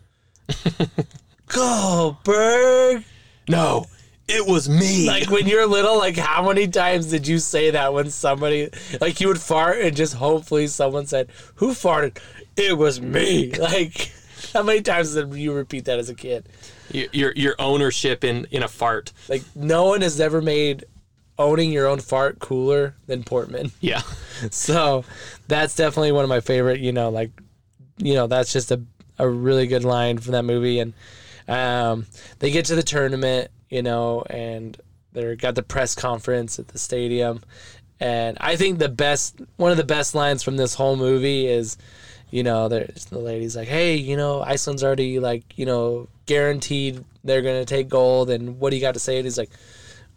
Goldberg. 1.49 3.05
No, 3.49 3.87
it 4.29 4.47
was 4.47 4.69
me. 4.69 5.07
Like 5.07 5.31
when 5.31 5.47
you're 5.47 5.67
little, 5.67 5.97
like 5.99 6.17
how 6.17 6.47
many 6.47 6.69
times 6.69 7.07
did 7.07 7.27
you 7.27 7.39
say 7.39 7.71
that 7.71 7.95
when 7.95 8.11
somebody 8.11 8.71
like 9.01 9.21
you 9.21 9.29
would 9.29 9.41
fart 9.41 9.81
and 9.81 9.97
just 9.97 10.15
hopefully 10.15 10.67
someone 10.67 11.07
said, 11.07 11.31
"Who 11.57 11.71
farted?" 11.71 12.19
It 12.57 12.77
was 12.77 13.01
me. 13.01 13.53
Like 13.59 14.13
how 14.53 14.63
many 14.63 14.81
times 14.83 15.15
did 15.15 15.35
you 15.35 15.53
repeat 15.53 15.87
that 15.87 15.99
as 15.99 16.09
a 16.09 16.15
kid? 16.15 16.49
your, 16.91 17.07
your 17.13 17.33
your 17.33 17.55
ownership 17.59 18.25
in 18.25 18.47
in 18.51 18.63
a 18.63 18.69
fart. 18.69 19.13
Like 19.29 19.43
no 19.55 19.87
one 19.87 20.03
has 20.03 20.21
ever 20.21 20.43
made 20.43 20.85
owning 21.39 21.73
your 21.73 21.87
own 21.87 22.01
fart 22.01 22.39
cooler 22.39 22.95
than 23.07 23.23
Portman. 23.23 23.73
Yeah, 23.81 24.03
So 24.51 25.05
that's 25.49 25.75
definitely 25.77 26.13
one 26.13 26.25
of 26.25 26.29
my 26.29 26.41
favorite. 26.41 26.81
You 26.81 26.93
know, 26.93 27.11
like 27.11 27.31
you 27.99 28.15
know 28.15 28.27
that's 28.27 28.53
just 28.53 28.71
a 28.71 28.83
a 29.19 29.29
really 29.29 29.67
good 29.67 29.85
line 29.85 30.19
from 30.19 30.33
that 30.33 30.45
movie. 30.45 30.79
And 30.79 30.93
um, 31.49 32.07
they 32.39 32.51
get 32.51 32.67
to 32.67 32.75
the 32.75 32.83
tournament, 32.83 33.51
you 33.71 33.83
know, 33.83 34.23
and 34.29 34.77
they're 35.13 35.37
got 35.37 35.55
the 35.55 35.63
press 35.63 35.95
conference 35.95 36.59
at 36.59 36.69
the 36.69 36.79
stadium. 36.79 37.41
And 37.99 38.37
I 38.41 38.57
think 38.57 38.79
the 38.79 38.91
best 38.91 39.41
one 39.57 39.71
of 39.71 39.79
the 39.79 39.85
best 39.85 40.15
lines 40.15 40.43
from 40.43 40.57
this 40.57 40.75
whole 40.75 40.97
movie 40.97 41.47
is. 41.47 41.77
You 42.29 42.43
know, 42.43 42.69
there's 42.69 43.05
the 43.05 43.21
lady's 43.21 43.55
like, 43.55 43.69
"Hey, 43.69 43.95
you 43.95 44.17
know, 44.17 44.43
Iceland's 44.43 44.83
already 44.83 45.21
like, 45.21 45.57
you 45.57 45.65
know, 45.65 46.09
guaranteed 46.27 47.05
they're 47.23 47.41
gonna 47.41 47.65
take 47.65 47.89
gold, 47.89 48.31
and 48.31 48.59
what 48.59 48.71
do 48.71 48.77
you 48.77 48.83
got 48.83 48.95
to 48.95 49.01
say?" 49.01 49.17
And 49.17 49.25
he's 49.25 49.39
like, 49.39 49.49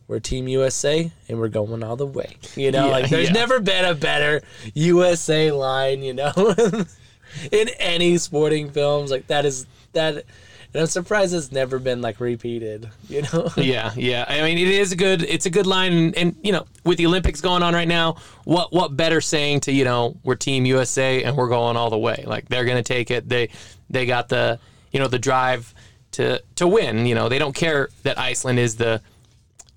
we're 0.09 0.19
Team 0.19 0.47
USA 0.47 1.09
and 1.29 1.39
we're 1.39 1.49
going 1.49 1.83
all 1.83 1.95
the 1.95 2.05
way. 2.05 2.35
You 2.55 2.71
know, 2.71 2.87
Yeah, 2.87 2.91
like 2.91 3.09
there's 3.09 3.27
yeah. 3.27 3.33
never 3.33 3.59
been 3.59 3.85
a 3.85 3.93
better 3.93 4.41
USA 4.73 5.51
line, 5.51 6.01
you 6.01 6.13
know, 6.13 6.33
in 7.51 7.69
any 7.77 8.17
sporting 8.17 8.71
films. 8.71 9.11
Like 9.11 9.27
that 9.27 9.45
is 9.45 9.67
that, 9.93 10.15
and 10.15 10.81
I'm 10.81 10.87
surprised 10.87 11.35
it's 11.35 11.51
never 11.51 11.77
been 11.77 12.01
like 12.01 12.19
repeated, 12.19 12.89
you 13.07 13.21
know? 13.21 13.49
yeah, 13.57 13.91
yeah. 13.95 14.25
I 14.27 14.41
mean, 14.41 14.57
it 14.57 14.67
is 14.67 14.91
a 14.91 14.95
good. 14.95 15.21
It's 15.21 15.45
a 15.45 15.49
good 15.51 15.67
line, 15.67 15.93
and, 15.93 16.17
and 16.17 16.35
you 16.41 16.51
know, 16.53 16.65
with 16.83 16.97
the 16.97 17.05
Olympics 17.05 17.39
going 17.39 17.61
on 17.61 17.75
right 17.75 17.87
now, 17.87 18.17
what 18.45 18.73
what 18.73 18.97
better 18.97 19.21
saying 19.21 19.61
to 19.61 19.71
you 19.71 19.85
know 19.85 20.17
we're 20.23 20.35
Team 20.35 20.65
USA 20.65 21.23
and 21.23 21.37
we're 21.37 21.49
going 21.49 21.77
all 21.77 21.91
the 21.91 21.99
way. 21.99 22.23
Like 22.25 22.49
they're 22.49 22.65
gonna 22.65 22.81
take 22.81 23.11
it. 23.11 23.29
They 23.29 23.49
they 23.91 24.07
got 24.07 24.27
the 24.27 24.59
you 24.91 24.99
know 24.99 25.07
the 25.07 25.19
drive 25.19 25.71
to 26.13 26.41
to 26.55 26.67
win. 26.67 27.05
You 27.05 27.13
know, 27.13 27.29
they 27.29 27.37
don't 27.37 27.55
care 27.55 27.89
that 28.01 28.17
Iceland 28.17 28.57
is 28.57 28.75
the 28.75 29.01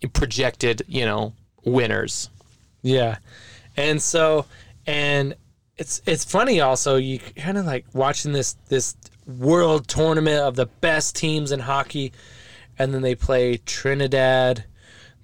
projected 0.08 0.82
you 0.88 1.04
know 1.04 1.32
winners. 1.64 2.30
Yeah. 2.82 3.18
And 3.76 4.02
so 4.02 4.46
and 4.86 5.34
it's 5.76 6.02
it's 6.06 6.24
funny 6.24 6.60
also 6.60 6.96
you 6.96 7.18
kind 7.36 7.58
of 7.58 7.64
like 7.64 7.86
watching 7.92 8.32
this 8.32 8.56
this 8.68 8.96
world 9.26 9.88
tournament 9.88 10.40
of 10.40 10.56
the 10.56 10.66
best 10.66 11.16
teams 11.16 11.52
in 11.52 11.60
hockey 11.60 12.12
and 12.78 12.92
then 12.92 13.02
they 13.02 13.14
play 13.14 13.58
Trinidad, 13.58 14.64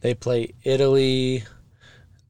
they 0.01 0.15
play 0.15 0.55
Italy, 0.63 1.45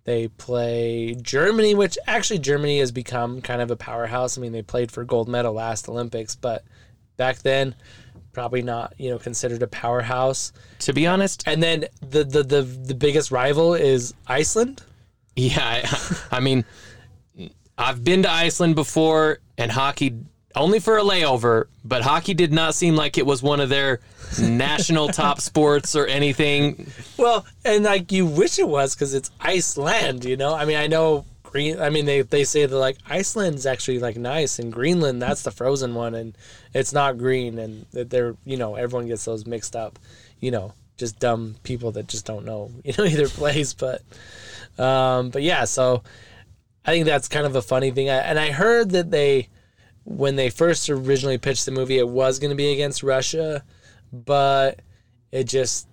they 0.05 0.29
play 0.29 1.15
Germany, 1.21 1.75
which 1.75 1.99
actually 2.07 2.39
Germany 2.39 2.79
has 2.79 2.93
become 2.93 3.43
kind 3.43 3.61
of 3.61 3.71
a 3.71 3.77
powerhouse. 3.77 4.39
I 4.39 4.41
mean, 4.41 4.53
they 4.53 4.63
played 4.63 4.91
for 4.91 5.05
gold 5.05 5.29
medal 5.29 5.53
last 5.53 5.89
Olympics, 5.89 6.35
but 6.35 6.65
back 7.19 7.39
then 7.41 7.75
probably 8.39 8.63
not, 8.63 8.95
you 8.99 9.11
know, 9.11 9.19
considered 9.19 9.65
a 9.65 9.67
powerhouse. 9.67 10.53
To 10.79 10.93
be 10.93 11.09
honest, 11.09 11.43
And 11.45 11.61
then 11.61 11.87
the 12.01 12.23
the 12.23 12.45
the, 12.45 12.63
the 12.63 12.95
biggest 12.95 13.33
rival 13.33 13.75
is 13.75 14.15
Iceland. 14.29 14.81
Yeah, 15.35 15.59
I, 15.61 16.17
I 16.37 16.39
mean, 16.39 16.65
I've 17.77 18.05
been 18.05 18.23
to 18.23 18.31
Iceland 18.31 18.77
before, 18.77 19.41
and 19.57 19.73
hockey 19.73 20.21
only 20.55 20.79
for 20.79 20.99
a 20.99 21.03
layover, 21.03 21.67
but 21.85 22.03
hockey 22.03 22.33
did 22.33 22.53
not 22.53 22.77
seem 22.77 22.95
like 22.95 23.19
it 23.19 23.27
was 23.27 23.43
one 23.43 23.59
of 23.59 23.71
their 23.71 23.99
national 24.41 25.09
top 25.23 25.41
sports 25.41 25.97
or 25.97 26.07
anything. 26.07 26.87
Well, 27.17 27.45
and 27.65 27.83
like 27.83 28.13
you 28.13 28.25
wish 28.25 28.61
it 28.61 28.69
was 28.69 28.95
because 28.95 29.15
it's 29.15 29.33
Iceland, 29.41 30.25
you 30.25 30.37
know. 30.37 30.55
I 30.55 30.65
mean, 30.65 30.77
I 30.77 30.87
know 30.87 31.25
Green. 31.51 31.81
I 31.81 31.89
mean, 31.89 32.05
they 32.05 32.23
they 32.23 32.45
say 32.45 32.67
that 32.67 32.77
like 32.77 32.99
Iceland's 33.09 33.65
actually 33.65 33.99
like 33.99 34.17
nice, 34.17 34.59
and 34.59 34.73
Greenland 34.73 35.23
that's 35.23 35.43
the 35.43 35.51
frozen 35.51 35.95
one, 35.95 36.15
and 36.15 36.37
it's 36.75 36.93
not 36.93 37.17
green, 37.17 37.59
and 37.59 37.87
they're 37.93 38.37
you 38.45 38.57
know 38.57 38.75
everyone 38.75 39.09
gets 39.09 39.25
those 39.25 39.47
mixed 39.47 39.75
up, 39.75 39.99
you 40.41 40.51
know, 40.51 40.75
just 40.99 41.19
dumb 41.19 41.57
people 41.63 41.91
that 41.93 42.07
just 42.07 42.27
don't 42.27 42.45
know 42.45 42.71
you 42.85 42.93
know 42.99 43.05
either 43.05 43.29
place, 43.29 43.73
but 43.73 44.03
um, 44.79 45.31
but 45.31 45.43
yeah, 45.43 45.65
so 45.65 46.03
I 46.85 46.93
think 46.93 47.07
that's 47.07 47.29
kind 47.29 47.47
of 47.47 47.57
a 47.57 47.63
funny 47.63 47.91
thing, 47.91 48.11
I, 48.11 48.17
and 48.19 48.39
I 48.39 48.51
heard 48.51 48.91
that 48.91 49.11
they 49.11 49.49
when 50.05 50.37
they 50.37 50.51
first 50.51 50.89
originally 50.91 51.39
pitched 51.39 51.65
the 51.65 51.71
movie, 51.71 51.99
it 51.99 52.09
was 52.09 52.39
going 52.39 52.51
to 52.51 52.57
be 52.57 52.73
against 52.73 53.03
Russia, 53.03 53.63
but 54.13 54.81
it 55.33 55.45
just 55.45 55.87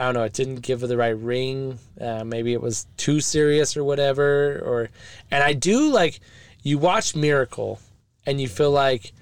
I 0.00 0.04
don't 0.04 0.14
know, 0.14 0.24
it 0.24 0.32
didn't 0.32 0.62
give 0.62 0.82
it 0.82 0.86
the 0.86 0.96
right 0.96 1.16
ring. 1.16 1.78
Uh, 2.00 2.24
maybe 2.24 2.54
it 2.54 2.62
was 2.62 2.86
too 2.96 3.20
serious 3.20 3.76
or 3.76 3.84
whatever. 3.84 4.58
Or 4.64 4.88
and 5.30 5.44
I 5.44 5.52
do 5.52 5.92
like 5.92 6.20
you 6.62 6.78
watch 6.78 7.14
Miracle, 7.14 7.78
and 8.24 8.40
you 8.40 8.48
feel 8.48 8.70
like 8.70 9.12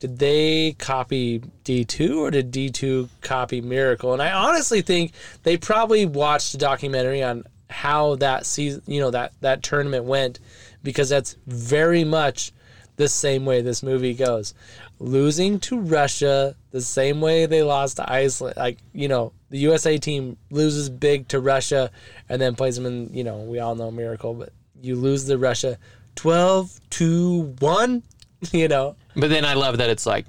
did 0.00 0.18
they 0.18 0.72
copy 0.72 1.40
D 1.62 1.84
two 1.84 2.24
or 2.24 2.32
did 2.32 2.50
D 2.50 2.68
two 2.68 3.08
copy 3.20 3.60
Miracle? 3.60 4.12
And 4.12 4.20
I 4.20 4.32
honestly 4.32 4.82
think 4.82 5.12
they 5.44 5.56
probably 5.56 6.04
watched 6.04 6.52
a 6.54 6.58
documentary 6.58 7.22
on 7.22 7.44
how 7.70 8.16
that 8.16 8.44
season, 8.44 8.82
you 8.86 9.00
know, 9.00 9.12
that 9.12 9.32
that 9.40 9.62
tournament 9.62 10.04
went, 10.04 10.40
because 10.82 11.08
that's 11.08 11.36
very 11.46 12.02
much 12.02 12.52
the 12.96 13.08
same 13.08 13.44
way 13.44 13.62
this 13.62 13.82
movie 13.82 14.14
goes. 14.14 14.52
Losing 14.98 15.58
to 15.60 15.80
Russia 15.80 16.56
the 16.70 16.80
same 16.80 17.20
way 17.20 17.46
they 17.46 17.62
lost 17.62 17.96
to 17.96 18.10
Iceland. 18.10 18.56
Like, 18.56 18.78
you 18.92 19.08
know, 19.08 19.32
the 19.50 19.58
USA 19.58 19.98
team 19.98 20.36
loses 20.50 20.88
big 20.88 21.28
to 21.28 21.40
Russia 21.40 21.90
and 22.28 22.40
then 22.40 22.54
plays 22.54 22.76
them 22.76 22.86
in, 22.86 23.12
you 23.12 23.24
know, 23.24 23.38
we 23.38 23.58
all 23.58 23.74
know 23.74 23.90
miracle, 23.90 24.34
but 24.34 24.52
you 24.80 24.96
lose 24.96 25.24
to 25.24 25.38
Russia 25.38 25.78
12 26.16 26.80
to 26.90 27.54
1, 27.58 28.02
you 28.52 28.68
know. 28.68 28.96
But 29.16 29.30
then 29.30 29.44
I 29.44 29.54
love 29.54 29.78
that 29.78 29.90
it's 29.90 30.06
like, 30.06 30.26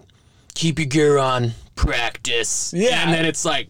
keep 0.54 0.80
your 0.80 0.88
gear 0.88 1.18
on, 1.18 1.52
practice. 1.76 2.74
Yeah. 2.76 3.04
And 3.04 3.14
then 3.14 3.26
it's 3.26 3.46
like, 3.46 3.70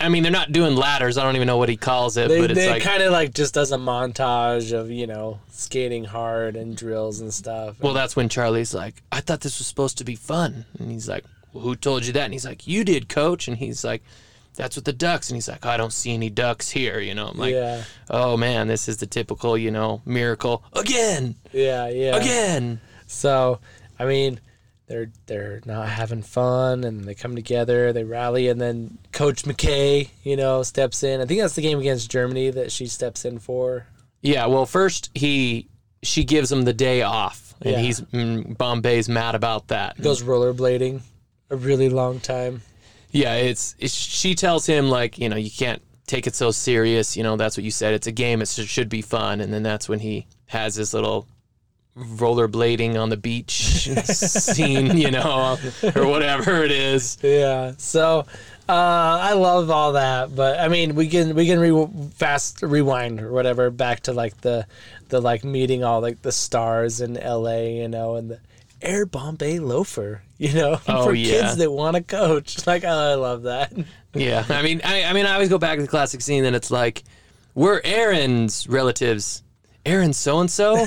I 0.00 0.08
mean, 0.08 0.22
they're 0.22 0.32
not 0.32 0.52
doing 0.52 0.76
ladders. 0.76 1.16
I 1.16 1.22
don't 1.22 1.34
even 1.36 1.46
know 1.46 1.56
what 1.56 1.68
he 1.70 1.76
calls 1.78 2.16
it, 2.16 2.28
They, 2.28 2.40
but 2.40 2.50
it's 2.50 2.60
they 2.60 2.68
like, 2.68 2.82
kind 2.82 3.02
of 3.02 3.10
like 3.10 3.32
just 3.32 3.54
does 3.54 3.72
a 3.72 3.78
montage 3.78 4.72
of, 4.72 4.90
you 4.90 5.06
know, 5.06 5.40
skating 5.50 6.04
hard 6.04 6.56
and 6.56 6.76
drills 6.76 7.20
and 7.20 7.32
stuff. 7.32 7.80
well, 7.80 7.94
that's 7.94 8.14
when 8.14 8.28
Charlie's 8.28 8.74
like, 8.74 9.02
I 9.10 9.20
thought 9.20 9.40
this 9.40 9.58
was 9.58 9.66
supposed 9.66 9.98
to 9.98 10.04
be 10.04 10.14
fun. 10.14 10.66
And 10.78 10.90
he's 10.90 11.08
like, 11.08 11.24
well, 11.52 11.64
who 11.64 11.74
told 11.74 12.04
you 12.04 12.12
that? 12.12 12.24
And 12.24 12.32
he's 12.34 12.44
like, 12.44 12.66
you 12.66 12.84
did, 12.84 13.08
coach. 13.08 13.48
And 13.48 13.56
he's 13.56 13.82
like, 13.84 14.02
that's 14.54 14.76
what 14.76 14.84
the 14.84 14.92
ducks. 14.92 15.30
And 15.30 15.36
he's 15.36 15.48
like, 15.48 15.64
I 15.64 15.78
don't 15.78 15.92
see 15.92 16.12
any 16.12 16.28
ducks 16.28 16.68
here. 16.70 17.00
You 17.00 17.14
know, 17.14 17.28
I'm 17.28 17.38
like, 17.38 17.54
yeah. 17.54 17.84
oh 18.10 18.36
man, 18.36 18.68
this 18.68 18.88
is 18.88 18.98
the 18.98 19.06
typical, 19.06 19.56
you 19.56 19.70
know, 19.70 20.02
miracle 20.04 20.62
again, 20.74 21.36
Yeah, 21.52 21.88
yeah. 21.88 22.16
again. 22.16 22.80
So, 23.06 23.60
I 23.98 24.04
mean, 24.04 24.40
they're 24.92 25.10
they're 25.24 25.60
not 25.64 25.88
having 25.88 26.20
fun, 26.20 26.84
and 26.84 27.04
they 27.04 27.14
come 27.14 27.34
together, 27.34 27.94
they 27.94 28.04
rally, 28.04 28.48
and 28.48 28.60
then 28.60 28.98
Coach 29.10 29.44
McKay, 29.44 30.10
you 30.22 30.36
know, 30.36 30.62
steps 30.62 31.02
in. 31.02 31.22
I 31.22 31.24
think 31.24 31.40
that's 31.40 31.54
the 31.54 31.62
game 31.62 31.78
against 31.78 32.10
Germany 32.10 32.50
that 32.50 32.70
she 32.70 32.86
steps 32.86 33.24
in 33.24 33.38
for. 33.38 33.86
Yeah, 34.20 34.44
well, 34.46 34.66
first 34.66 35.10
he 35.14 35.68
she 36.02 36.24
gives 36.24 36.52
him 36.52 36.62
the 36.64 36.74
day 36.74 37.00
off, 37.00 37.54
and 37.62 37.72
Yeah. 37.72 37.78
he's 37.78 38.00
mm, 38.02 38.54
Bombay's 38.56 39.08
mad 39.08 39.34
about 39.34 39.68
that. 39.68 39.98
Goes 40.00 40.22
rollerblading 40.22 41.00
a 41.48 41.56
really 41.56 41.88
long 41.88 42.20
time. 42.20 42.60
Yeah, 43.12 43.36
it's, 43.36 43.74
it's 43.78 43.94
she 43.94 44.34
tells 44.34 44.66
him 44.66 44.90
like 44.90 45.18
you 45.18 45.30
know 45.30 45.36
you 45.36 45.50
can't 45.50 45.80
take 46.06 46.26
it 46.26 46.34
so 46.34 46.50
serious. 46.50 47.16
You 47.16 47.22
know 47.22 47.36
that's 47.36 47.56
what 47.56 47.64
you 47.64 47.70
said. 47.70 47.94
It's 47.94 48.06
a 48.06 48.12
game. 48.12 48.42
It 48.42 48.48
should, 48.48 48.68
should 48.68 48.88
be 48.90 49.00
fun. 49.00 49.40
And 49.40 49.52
then 49.52 49.62
that's 49.62 49.88
when 49.88 50.00
he 50.00 50.26
has 50.46 50.74
his 50.74 50.92
little 50.92 51.26
rollerblading 51.96 53.00
on 53.00 53.08
the 53.10 53.16
beach 53.16 53.88
scene, 54.04 54.96
you 54.96 55.10
know, 55.10 55.58
or 55.94 56.06
whatever 56.06 56.62
it 56.62 56.70
is. 56.70 57.18
Yeah. 57.22 57.72
So, 57.78 58.26
uh, 58.68 58.72
I 59.20 59.32
love 59.34 59.70
all 59.70 59.92
that, 59.92 60.34
but 60.34 60.58
I 60.60 60.68
mean, 60.68 60.94
we 60.94 61.08
can 61.08 61.34
we 61.34 61.46
can 61.46 61.58
re- 61.58 61.88
fast 62.14 62.62
rewind 62.62 63.20
or 63.20 63.30
whatever 63.32 63.70
back 63.70 64.00
to 64.02 64.12
like 64.12 64.40
the 64.40 64.66
the 65.08 65.20
like 65.20 65.44
meeting 65.44 65.84
all 65.84 66.00
like 66.00 66.22
the 66.22 66.32
stars 66.32 67.00
in 67.00 67.16
L.A. 67.18 67.76
You 67.78 67.88
know, 67.88 68.16
and 68.16 68.30
the 68.30 68.40
Air 68.80 69.04
Bombay 69.04 69.58
loafer. 69.58 70.22
You 70.38 70.54
know, 70.54 70.80
Oh, 70.88 71.04
for 71.04 71.14
yeah. 71.14 71.40
kids 71.40 71.56
that 71.58 71.70
want 71.70 71.96
to 71.96 72.02
coach. 72.02 72.56
Like, 72.66 72.84
oh, 72.84 72.88
I 72.88 73.14
love 73.14 73.42
that. 73.42 73.72
Yeah, 74.14 74.44
I 74.48 74.62
mean, 74.62 74.80
I, 74.84 75.04
I 75.04 75.12
mean, 75.12 75.26
I 75.26 75.34
always 75.34 75.48
go 75.48 75.58
back 75.58 75.76
to 75.76 75.82
the 75.82 75.88
classic 75.88 76.20
scene. 76.20 76.44
and 76.44 76.54
it's 76.56 76.70
like, 76.70 77.02
we're 77.54 77.80
Aaron's 77.84 78.66
relatives. 78.68 79.42
Aaron 79.86 80.12
so 80.12 80.40
and 80.40 80.50
so. 80.50 80.86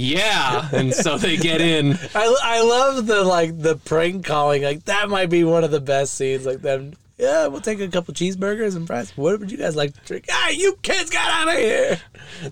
Yeah, 0.00 0.68
and 0.72 0.94
so 0.94 1.18
they 1.18 1.36
get 1.36 1.60
in. 1.60 1.92
I, 2.14 2.36
I 2.42 2.62
love 2.62 3.06
the 3.06 3.22
like 3.22 3.58
the 3.58 3.76
prank 3.76 4.24
calling. 4.24 4.62
Like 4.62 4.84
that 4.86 5.10
might 5.10 5.28
be 5.28 5.44
one 5.44 5.62
of 5.62 5.70
the 5.70 5.80
best 5.80 6.14
scenes. 6.14 6.46
Like 6.46 6.62
them. 6.62 6.94
Yeah, 7.18 7.48
we'll 7.48 7.60
take 7.60 7.80
a 7.80 7.88
couple 7.88 8.14
cheeseburgers 8.14 8.76
and 8.76 8.86
fries. 8.86 9.14
What 9.14 9.38
would 9.40 9.52
you 9.52 9.58
guys 9.58 9.76
like 9.76 9.92
to 9.92 10.00
drink? 10.06 10.24
Ah, 10.32 10.48
you 10.48 10.74
kids 10.80 11.10
got 11.10 11.30
out 11.30 11.54
of 11.54 11.60
here. 11.60 12.00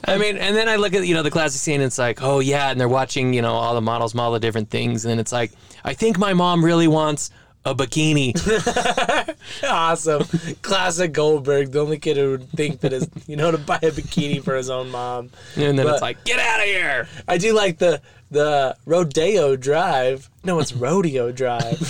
I 0.05 0.19
mean, 0.19 0.37
and 0.37 0.55
then 0.55 0.69
I 0.69 0.77
look 0.77 0.93
at 0.93 1.07
you 1.07 1.15
know 1.15 1.23
the 1.23 1.31
classic 1.31 1.59
scene. 1.59 1.77
And 1.77 1.85
it's 1.85 1.97
like, 1.97 2.23
oh 2.23 2.41
yeah, 2.41 2.71
and 2.71 2.79
they're 2.79 2.87
watching 2.87 3.33
you 3.33 3.41
know 3.41 3.53
all 3.53 3.75
the 3.75 3.81
models, 3.81 4.15
model 4.15 4.35
the 4.35 4.41
different 4.41 4.69
things, 4.69 5.07
and 5.07 5.11
then 5.11 5.19
it's 5.19 5.33
like, 5.33 5.53
I 5.85 5.95
think 5.95 6.19
my 6.19 6.35
mom 6.35 6.63
really 6.63 6.89
wants 6.89 7.31
a 7.71 7.75
bikini. 7.75 8.35
Awesome. 9.69 10.23
Classic 10.63 11.13
Goldberg, 11.13 11.73
the 11.73 11.81
only 11.81 11.99
kid 11.99 12.17
who 12.17 12.31
would 12.33 12.49
think 12.51 12.81
that 12.81 12.93
is, 12.93 13.09
you 13.27 13.37
know, 13.37 13.51
to 13.51 13.59
buy 13.59 13.77
a 13.77 13.91
bikini 13.91 14.43
for 14.43 14.55
his 14.57 14.71
own 14.71 14.91
mom. 14.91 15.31
And 15.57 15.79
then 15.79 15.87
But- 15.87 15.95
it's 15.95 16.03
like, 16.03 16.23
get 16.25 16.39
out 16.39 16.61
of 16.61 16.67
here. 16.67 17.09
I 17.27 17.39
do 17.39 17.53
like 17.55 17.79
the 17.79 18.01
the 18.31 18.77
Rodeo 18.85 19.57
Drive. 19.57 20.29
No, 20.45 20.59
it's 20.61 20.75
Rodeo 20.75 21.33
Drive. 21.33 21.81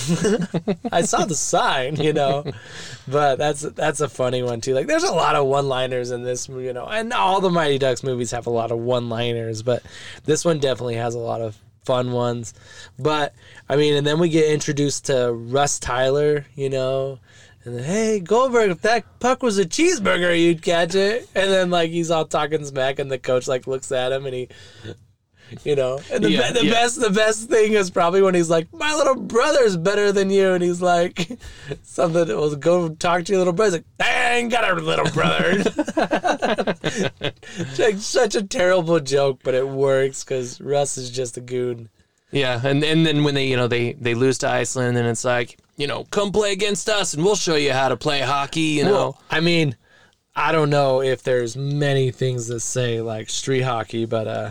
I 0.93 1.03
saw 1.03 1.25
the 1.25 1.35
sign, 1.35 1.97
you 1.97 2.13
know, 2.13 2.45
but 3.09 3.39
that's 3.39 3.63
that's 3.63 4.01
a 4.01 4.09
funny 4.09 4.45
one 4.45 4.61
too. 4.61 4.73
Like, 4.73 4.87
there's 4.87 5.03
a 5.03 5.13
lot 5.13 5.35
of 5.35 5.47
one-liners 5.47 6.13
in 6.13 6.23
this, 6.23 6.49
you 6.49 6.73
know, 6.73 6.87
and 6.87 7.13
all 7.13 7.41
the 7.41 7.51
Mighty 7.51 7.79
Ducks 7.79 8.05
movies 8.05 8.31
have 8.31 8.47
a 8.47 8.51
lot 8.51 8.71
of 8.71 8.79
one-liners, 8.79 9.63
but 9.65 9.83
this 10.27 10.45
one 10.45 10.61
definitely 10.61 10.95
has 10.95 11.17
a 11.17 11.19
lot 11.19 11.41
of 11.41 11.57
fun 11.89 12.13
ones. 12.13 12.53
But 12.99 13.35
I 13.67 13.77
mean, 13.77 13.95
and 13.95 14.07
then 14.07 14.19
we 14.19 14.29
get 14.29 14.53
introduced 14.53 15.07
to 15.07 15.33
Russ 15.33 15.79
Tyler, 15.79 16.45
you 16.55 16.69
know. 16.69 17.19
And 17.65 17.75
then, 17.75 17.85
hey 17.85 18.21
Goldberg, 18.21 18.71
if 18.71 18.83
that 18.83 19.05
puck 19.21 19.43
was 19.43 19.59
a 19.59 19.65
cheeseburger, 19.65 20.39
you'd 20.39 20.61
catch 20.61 20.95
it. 20.95 21.27
And 21.35 21.51
then 21.51 21.71
like 21.71 21.91
he's 21.91 22.11
all 22.11 22.27
talking 22.27 22.63
smack, 22.67 22.99
and 22.99 23.11
the 23.11 23.19
coach 23.19 23.49
like 23.49 23.67
looks 23.67 23.91
at 23.91 24.13
him, 24.13 24.27
and 24.27 24.35
he 24.35 24.49
you 25.65 25.75
know. 25.77 25.99
And 26.13 26.25
the, 26.25 26.31
Yeah, 26.31 26.53
be- 26.53 26.61
the 26.61 26.67
yeah. 26.67 26.73
best 26.73 27.01
the 27.01 27.11
best 27.11 27.49
thing 27.49 27.73
is 27.73 27.91
probably 27.91 28.23
when 28.23 28.35
he's 28.35 28.51
like, 28.51 28.73
"My 28.73 28.95
little 28.95 29.15
brother's 29.17 29.77
better 29.77 30.13
than 30.13 30.31
you," 30.31 30.51
and 30.53 30.63
he's 30.63 30.81
like, 30.83 31.29
something 31.83 32.27
that 32.27 32.37
will 32.37 32.57
go 32.57 32.89
talk 32.91 33.25
to 33.25 33.33
your 33.33 33.39
little 33.41 33.53
brother. 33.53 33.79
He's 33.79 33.85
like, 34.01 34.09
I 34.09 34.35
ain't 34.37 34.51
got 34.51 34.71
a 34.71 34.75
little 34.81 35.11
brother. 35.11 35.65
It's 37.61 37.79
like 37.79 37.97
such 37.99 38.35
a 38.35 38.43
terrible 38.43 39.01
joke, 39.01 39.41
but 39.43 39.55
it 39.55 39.67
works 39.69 40.23
because 40.25 40.61
Russ 40.61 40.97
is 40.99 41.11
just 41.11 41.37
a 41.37 41.41
goon. 41.41 41.89
Yeah, 42.31 42.61
and 42.63 42.85
and 42.85 43.07
then 43.07 43.25
when 43.25 43.35
they 43.35 43.47
you 43.49 43.57
know 43.57 43.69
they 43.69 43.95
they 43.95 44.15
lose 44.15 44.39
to 44.39 44.49
Iceland, 44.49 44.97
and 44.99 45.07
it's 45.09 45.25
like 45.25 45.59
you 45.77 45.87
know 45.87 46.05
come 46.11 46.31
play 46.31 46.53
against 46.53 46.89
us, 46.89 47.15
and 47.15 47.25
we'll 47.25 47.37
show 47.37 47.57
you 47.57 47.73
how 47.73 47.89
to 47.89 47.97
play 47.97 48.21
hockey. 48.21 48.61
You 48.61 48.85
know. 48.85 48.93
Well, 48.93 49.23
I 49.31 49.41
mean, 49.41 49.77
I 50.37 50.53
don't 50.53 50.71
know 50.71 51.01
if 51.03 51.23
there's 51.23 51.57
many 51.57 52.11
things 52.11 52.47
that 52.49 52.61
say 52.61 53.01
like 53.01 53.31
street 53.31 53.63
hockey, 53.63 54.05
but 54.05 54.27
uh, 54.29 54.51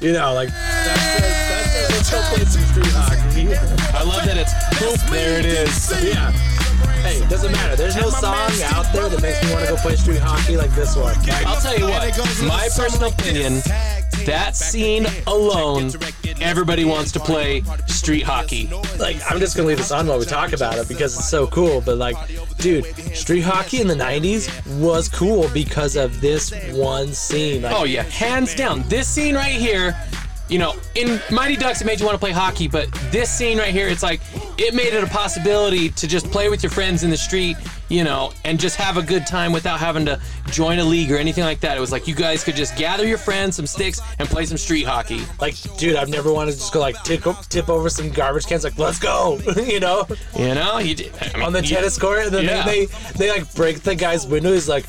you 0.00 0.12
know, 0.12 0.32
like 0.34 0.50
that 0.50 0.98
says, 1.18 1.32
that 1.48 1.64
says 1.72 1.90
let's 1.90 2.10
go 2.10 2.20
play 2.34 2.44
some 2.44 2.62
street 2.70 2.94
hockey. 2.94 3.54
I 3.96 4.02
love 4.04 4.24
that 4.26 4.36
it's 4.36 4.52
boop, 4.78 5.10
there 5.10 5.38
it 5.38 5.46
is. 5.46 5.90
Yeah. 6.04 6.30
Hey, 7.02 7.20
doesn't 7.28 7.52
matter. 7.52 7.76
There's 7.76 7.96
no 7.96 8.10
song 8.10 8.50
out 8.64 8.92
there 8.92 9.08
that 9.08 9.22
makes 9.22 9.42
me 9.44 9.52
want 9.52 9.64
to 9.66 9.72
go 9.72 9.76
play 9.76 9.96
street 9.96 10.20
hockey 10.20 10.56
like 10.56 10.70
this 10.74 10.96
one. 10.96 11.14
I'll 11.46 11.60
tell 11.60 11.76
you 11.78 11.86
what, 11.86 12.16
my 12.46 12.68
personal 12.76 13.10
opinion, 13.10 13.62
that 14.26 14.54
scene 14.54 15.06
alone, 15.26 15.90
everybody 16.40 16.84
wants 16.84 17.12
to 17.12 17.20
play 17.20 17.62
street 17.86 18.22
hockey. 18.22 18.68
Like, 18.98 19.16
I'm 19.30 19.38
just 19.38 19.56
gonna 19.56 19.68
leave 19.68 19.78
this 19.78 19.90
on 19.90 20.06
while 20.06 20.18
we 20.18 20.24
talk 20.24 20.52
about 20.52 20.78
it 20.78 20.88
because 20.88 21.16
it's 21.16 21.28
so 21.28 21.46
cool. 21.46 21.80
But 21.80 21.98
like, 21.98 22.16
dude, 22.58 22.84
street 23.16 23.42
hockey 23.42 23.80
in 23.80 23.86
the 23.86 23.94
'90s 23.94 24.48
was 24.78 25.08
cool 25.08 25.48
because 25.50 25.96
of 25.96 26.20
this 26.20 26.52
one 26.72 27.12
scene. 27.12 27.62
Like, 27.62 27.74
Oh 27.74 27.84
yeah, 27.84 28.02
hands 28.02 28.54
down. 28.54 28.82
This 28.88 29.08
scene 29.08 29.34
right 29.34 29.52
here, 29.56 29.96
you 30.48 30.58
know, 30.58 30.74
in 30.94 31.20
Mighty 31.30 31.56
Ducks 31.56 31.80
it 31.80 31.84
made 31.84 32.00
you 32.00 32.06
want 32.06 32.14
to 32.14 32.20
play 32.20 32.32
hockey, 32.32 32.68
but 32.68 32.90
this 33.12 33.30
scene 33.30 33.58
right 33.58 33.72
here, 33.72 33.88
it's 33.88 34.02
like 34.02 34.20
it 34.58 34.74
made 34.74 34.94
it 34.94 35.04
a 35.04 35.06
possibility 35.06 35.90
to 35.90 36.06
just 36.08 36.30
play 36.30 36.48
with 36.48 36.62
your 36.62 36.70
friends 36.70 37.02
in 37.04 37.10
the 37.10 37.16
street. 37.16 37.56
you 37.90 38.04
know, 38.04 38.30
and 38.44 38.60
just 38.60 38.76
have 38.76 38.98
a 38.98 39.02
good 39.02 39.26
time 39.26 39.50
without 39.50 39.78
having 39.80 40.04
to 40.04 40.20
join 40.50 40.78
a 40.78 40.84
league 40.84 41.10
or 41.10 41.16
anything 41.16 41.42
like 41.42 41.58
that. 41.60 41.74
It 41.74 41.80
was 41.80 41.90
like 41.90 42.06
you 42.06 42.14
guys 42.14 42.44
could 42.44 42.54
just 42.54 42.76
gather 42.76 43.06
your 43.06 43.16
friends, 43.16 43.56
some 43.56 43.66
sticks, 43.66 43.98
and 44.18 44.28
play 44.28 44.44
some 44.44 44.58
street 44.58 44.82
hockey. 44.82 45.22
Like, 45.40 45.54
dude, 45.78 45.96
I've 45.96 46.10
never 46.10 46.30
wanted 46.30 46.52
to 46.52 46.58
just 46.58 46.70
go 46.74 46.80
like 46.80 47.02
tip, 47.04 47.24
tip 47.48 47.70
over 47.70 47.88
some 47.88 48.10
garbage 48.10 48.44
cans. 48.46 48.62
Like, 48.62 48.76
let's 48.76 48.98
go, 48.98 49.38
you 49.56 49.80
know, 49.80 50.06
You 50.36 50.54
know, 50.54 50.76
you 50.80 50.96
did, 50.96 51.12
I 51.18 51.32
mean, 51.38 51.46
on 51.46 51.52
the 51.54 51.62
you- 51.64 51.76
tennis 51.76 51.96
court. 51.98 52.24
And 52.26 52.30
then 52.34 52.44
Yeah. 52.44 52.62
they, 52.66 52.84
they 52.84 52.92
they 53.16 53.30
like 53.30 53.54
break 53.54 53.80
the 53.80 53.94
guy's 53.94 54.26
window. 54.26 54.52
He's 54.52 54.68
like, 54.68 54.84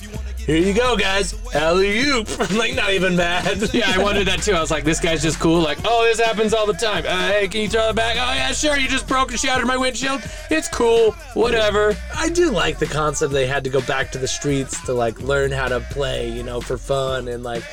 here 0.50 0.58
you 0.58 0.74
go, 0.74 0.98
guys, 0.98 1.36
alley 1.54 2.00
oop. 2.00 2.28
I'm 2.40 2.58
like, 2.58 2.74
not 2.74 2.92
even 2.92 3.16
mad. 3.16 3.70
Yeah, 3.72 3.92
I 3.94 4.02
wondered 4.02 4.26
that 4.28 4.42
too. 4.42 4.54
I 4.54 4.62
was 4.62 4.72
like, 4.72 4.84
this 4.84 5.00
guy's 5.00 5.22
just 5.22 5.40
cool. 5.40 5.62
Like, 5.62 5.78
oh, 5.86 6.04
this 6.06 6.20
happens 6.20 6.56
all 6.56 6.66
the 6.66 6.74
time. 6.74 7.06
Uh, 7.06 7.28
hey, 7.28 7.48
can 7.48 7.62
you 7.62 7.70
throw 7.70 7.90
it 7.90 7.96
back? 7.96 8.16
Oh 8.16 8.34
yeah, 8.34 8.52
sure. 8.52 8.78
You 8.78 8.88
just 8.88 9.08
broke 9.08 9.30
and 9.30 9.40
shattered 9.40 9.68
my 9.68 9.78
windshield. 9.78 10.24
It's 10.50 10.68
cool. 10.68 11.12
Whatever. 11.36 11.96
I 12.16 12.30
do 12.30 12.50
like 12.50 12.80
the 12.80 12.88
concept 12.88 13.32
they 13.32 13.46
had 13.46 13.64
to 13.66 13.70
go 13.70 13.82
back 13.82 14.12
to 14.14 14.18
the 14.18 14.28
streets 14.28 14.84
to 14.86 14.94
like 14.94 15.22
learn 15.22 15.52
how 15.52 15.68
to 15.68 15.82
play, 15.92 16.32
you 16.32 16.42
know, 16.42 16.62
for 16.62 16.80
fun 16.80 17.28
and 17.28 17.44
like, 17.44 17.64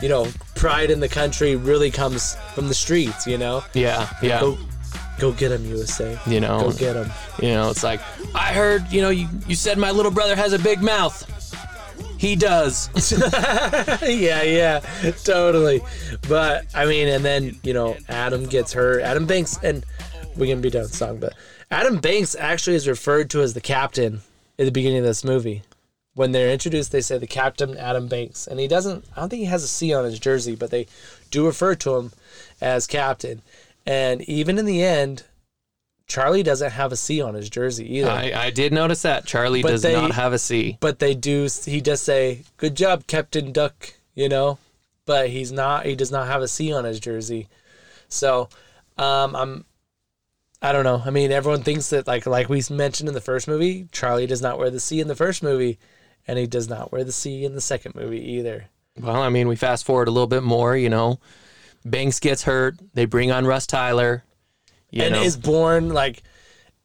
you 0.00 0.08
know, 0.08 0.26
pride 0.54 0.90
in 0.90 1.00
the 1.00 1.08
country 1.10 1.56
really 1.56 1.90
comes 1.90 2.36
from 2.54 2.68
the 2.68 2.74
streets, 2.74 3.26
you 3.26 3.36
know. 3.36 3.62
Yeah, 3.74 4.08
yeah. 4.22 4.40
Go, 4.40 4.58
go 5.18 5.32
get 5.32 5.52
him, 5.52 5.66
USA. 5.66 6.18
You 6.26 6.40
know, 6.40 6.60
Go 6.60 6.72
get 6.72 6.96
him. 6.96 7.10
You 7.42 7.50
know, 7.50 7.68
it's 7.68 7.84
like 7.84 8.00
I 8.34 8.54
heard. 8.54 8.90
You 8.90 9.02
know, 9.02 9.10
you 9.10 9.28
you 9.46 9.56
said 9.56 9.76
my 9.76 9.90
little 9.90 10.12
brother 10.12 10.36
has 10.36 10.54
a 10.54 10.58
big 10.58 10.80
mouth. 10.82 11.30
He 12.18 12.36
does. 12.36 12.88
yeah, 14.02 14.42
yeah, 14.42 14.80
totally. 15.24 15.80
But 16.28 16.66
I 16.74 16.86
mean, 16.86 17.08
and 17.08 17.24
then 17.24 17.58
you 17.62 17.74
know, 17.74 17.96
Adam 18.08 18.46
gets 18.46 18.72
hurt. 18.72 19.02
Adam 19.02 19.26
Banks, 19.26 19.58
and 19.62 19.84
we 20.36 20.48
can 20.48 20.60
be 20.60 20.70
done 20.70 20.86
song, 20.86 21.18
but 21.18 21.34
Adam 21.70 21.98
Banks 21.98 22.34
actually 22.38 22.76
is 22.76 22.88
referred 22.88 23.30
to 23.30 23.42
as 23.42 23.54
the 23.54 23.60
captain 23.60 24.20
at 24.58 24.64
the 24.64 24.70
beginning 24.70 24.98
of 24.98 25.04
this 25.04 25.24
movie. 25.24 25.62
When 26.14 26.30
they're 26.30 26.52
introduced, 26.52 26.92
they 26.92 27.00
say 27.00 27.18
the 27.18 27.26
captain 27.26 27.76
Adam 27.76 28.06
Banks, 28.06 28.46
and 28.46 28.60
he 28.60 28.68
doesn't. 28.68 29.04
I 29.16 29.20
don't 29.20 29.28
think 29.28 29.40
he 29.40 29.46
has 29.46 29.64
a 29.64 29.68
C 29.68 29.92
on 29.92 30.04
his 30.04 30.20
jersey, 30.20 30.54
but 30.54 30.70
they 30.70 30.86
do 31.30 31.46
refer 31.46 31.74
to 31.74 31.96
him 31.96 32.12
as 32.60 32.86
captain. 32.86 33.42
And 33.84 34.22
even 34.22 34.58
in 34.58 34.64
the 34.64 34.82
end, 34.82 35.24
Charlie 36.06 36.42
doesn't 36.42 36.72
have 36.72 36.92
a 36.92 36.96
C 36.96 37.20
on 37.22 37.34
his 37.34 37.48
jersey 37.48 37.98
either. 37.98 38.10
I, 38.10 38.32
I 38.34 38.50
did 38.50 38.72
notice 38.72 39.02
that 39.02 39.24
Charlie 39.26 39.62
But 39.62 39.70
does 39.70 39.82
they- 39.82 39.94
not 39.94 40.12
have 40.12 40.32
a 40.32 40.38
C. 40.38 40.76
but 40.80 40.98
they 40.98 41.14
do 41.14 41.48
he 41.64 41.80
does 41.80 42.00
say 42.00 42.42
good 42.58 42.74
job 42.76 43.06
captain 43.06 43.52
duck 43.52 43.94
you 44.14 44.28
know 44.28 44.58
but 45.06 45.30
he's 45.30 45.50
not 45.52 45.86
he 45.86 45.96
does 45.96 46.10
not 46.12 46.26
have 46.26 46.40
a 46.42 46.48
c 46.48 46.72
on 46.72 46.84
his 46.84 47.00
jersey 47.00 47.48
so 48.08 48.48
um 48.96 49.34
i'm 49.34 49.64
i 50.62 50.70
don't 50.72 50.84
know 50.84 51.02
i 51.04 51.10
mean 51.10 51.32
everyone 51.32 51.62
thinks 51.62 51.90
that 51.90 52.06
like 52.06 52.26
like 52.26 52.48
we 52.48 52.62
mentioned 52.70 53.08
in 53.08 53.14
the 53.14 53.20
first 53.20 53.48
movie 53.48 53.88
charlie 53.90 54.26
does 54.26 54.40
not 54.40 54.56
wear 54.58 54.70
the 54.70 54.78
c 54.80 55.00
in 55.00 55.08
the 55.08 55.16
first 55.16 55.42
movie 55.42 55.78
and 56.28 56.38
he 56.38 56.46
does 56.46 56.68
not 56.68 56.92
wear 56.92 57.02
the 57.02 57.10
c 57.12 57.44
in 57.44 57.54
the 57.54 57.60
second 57.60 57.94
movie 57.96 58.20
either 58.34 58.66
Well, 59.00 59.20
I 59.20 59.28
mean, 59.30 59.48
we 59.48 59.56
fast 59.56 59.84
forward 59.84 60.06
a 60.08 60.12
little 60.12 60.28
bit 60.28 60.42
more. 60.44 60.76
You 60.76 60.88
know, 60.88 61.18
Banks 61.84 62.20
gets 62.20 62.44
hurt. 62.44 62.76
They 62.94 63.04
bring 63.06 63.32
on 63.32 63.44
Russ 63.46 63.66
Tyler. 63.66 64.22
And 64.94 65.14
know, 65.14 65.22
is 65.22 65.36
born 65.36 65.88
like 65.90 66.22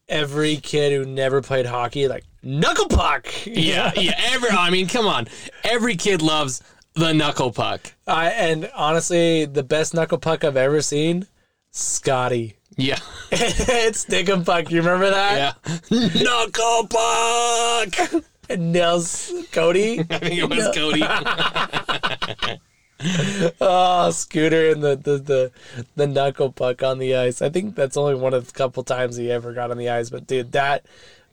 every 0.08 0.58
kid 0.58 0.92
who 0.92 1.06
never 1.06 1.42
played 1.42 1.66
hockey 1.68 2.08
like 2.08 2.24
knuckle 2.42 2.88
puck 2.88 3.28
yeah, 3.46 3.92
yeah. 3.96 4.20
Every, 4.32 4.50
I 4.50 4.70
mean, 4.72 4.88
come 4.88 5.06
on. 5.06 5.28
Every 5.64 5.96
kid 5.96 6.22
loves 6.22 6.64
the 6.96 7.14
knuckle 7.14 7.52
puck. 7.52 7.94
I, 8.08 8.30
and 8.30 8.72
honestly 8.76 9.46
the 9.46 9.64
best 9.64 9.94
knuckle 9.94 10.18
puck 10.18 10.44
i've 10.44 10.58
ever 10.58 10.82
seen 10.82 11.28
scotty 11.72 12.58
Yeah, 12.78 12.98
it's 13.32 14.00
Stick 14.00 14.30
and 14.30 14.46
Puck. 14.46 14.72
You 14.72 14.80
remember 14.80 15.10
that? 15.12 15.56
yeah. 15.62 15.78
knuckle 16.24 16.88
puck. 16.88 18.24
And 18.50 18.72
Nels 18.74 19.32
Cody. 19.52 20.00
I 20.00 20.18
think 20.18 20.40
it 20.40 20.50
was 20.50 20.68
Cody. 20.74 21.04
Oh, 23.62 24.10
Scooter 24.14 24.72
and 24.72 24.84
the, 24.84 24.96
the, 24.96 25.18
the, 25.18 25.52
the 25.96 26.08
knuckle 26.08 26.52
puck 26.52 26.84
on 26.84 27.00
the 27.00 27.16
ice. 27.16 27.42
I 27.42 27.50
think 27.50 27.76
that's 27.76 27.98
only 27.98 28.16
one 28.16 28.34
of 28.34 28.48
the 28.48 28.54
couple 28.54 28.84
times 28.84 29.16
he 29.16 29.32
ever 29.32 29.54
got 29.54 29.72
on 29.72 29.78
the 29.78 29.90
ice. 29.90 30.10
But 30.10 30.28
dude, 30.28 30.52
that 30.54 30.86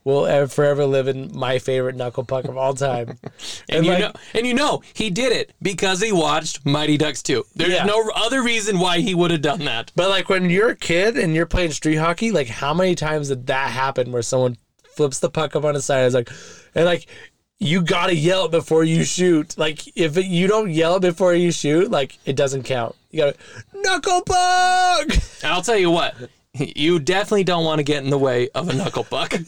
will 0.03 0.25
ever, 0.25 0.47
forever 0.47 0.85
live 0.85 1.09
in 1.09 1.29
my 1.37 1.59
favorite 1.59 1.95
knuckle 1.97 2.23
puck 2.23 2.45
of 2.45 2.57
all 2.57 2.73
time. 2.73 3.17
And, 3.69 3.85
you 3.85 3.91
like- 3.91 3.99
know, 3.99 4.11
and 4.33 4.47
you 4.47 4.53
know, 4.53 4.81
he 4.93 5.09
did 5.09 5.33
it 5.33 5.51
because 5.61 6.01
he 6.01 6.13
watched 6.13 6.65
Mighty 6.65 6.97
Ducks 6.97 7.21
2. 7.21 7.45
There's 7.55 7.73
Yeah. 7.73 7.83
no 7.83 8.09
other 8.15 8.41
reason 8.41 8.79
why 8.79 8.99
he 8.99 9.13
would 9.13 9.29
have 9.31 9.41
done 9.41 9.65
that. 9.65 9.91
But 9.95 10.09
like 10.09 10.29
when 10.29 10.49
you're 10.49 10.69
a 10.69 10.75
kid 10.75 11.17
and 11.17 11.35
you're 11.35 11.45
playing 11.45 11.71
street 11.71 11.95
hockey, 11.97 12.31
like 12.31 12.47
how 12.47 12.73
many 12.73 12.95
times 12.95 13.27
did 13.27 13.47
that 13.47 13.71
happen 13.71 14.13
where 14.13 14.21
someone 14.21 14.55
flips 14.95 15.19
the 15.19 15.29
puck 15.29 15.53
up 15.57 15.65
on 15.65 15.73
the 15.73 15.81
side? 15.81 16.05
It's 16.05 16.15
like, 16.15 16.29
and 16.73 16.85
like 16.85 17.07
you 17.59 17.81
gotta 17.81 18.15
yell 18.15 18.47
before 18.47 18.83
you 18.83 19.03
shoot. 19.03 19.57
Like 19.57 19.81
if 19.97 20.15
you 20.17 20.47
don't 20.47 20.69
yell 20.71 20.99
before 20.99 21.33
you 21.33 21.51
shoot, 21.51 21.89
like 21.91 22.17
it 22.25 22.35
doesn't 22.35 22.63
count. 22.63 22.95
You 23.11 23.19
gotta 23.19 23.37
knuckle 23.73 24.21
puck. 24.21 25.07
I'll 25.43 25.61
tell 25.61 25.77
you 25.77 25.89
what, 25.91 26.15
you 26.53 26.99
definitely 26.99 27.43
don't 27.43 27.65
want 27.65 27.79
to 27.79 27.83
get 27.83 28.03
in 28.03 28.09
the 28.09 28.17
way 28.17 28.49
of 28.55 28.69
a 28.69 28.73
knuckle 28.73 29.03
puck. 29.03 29.33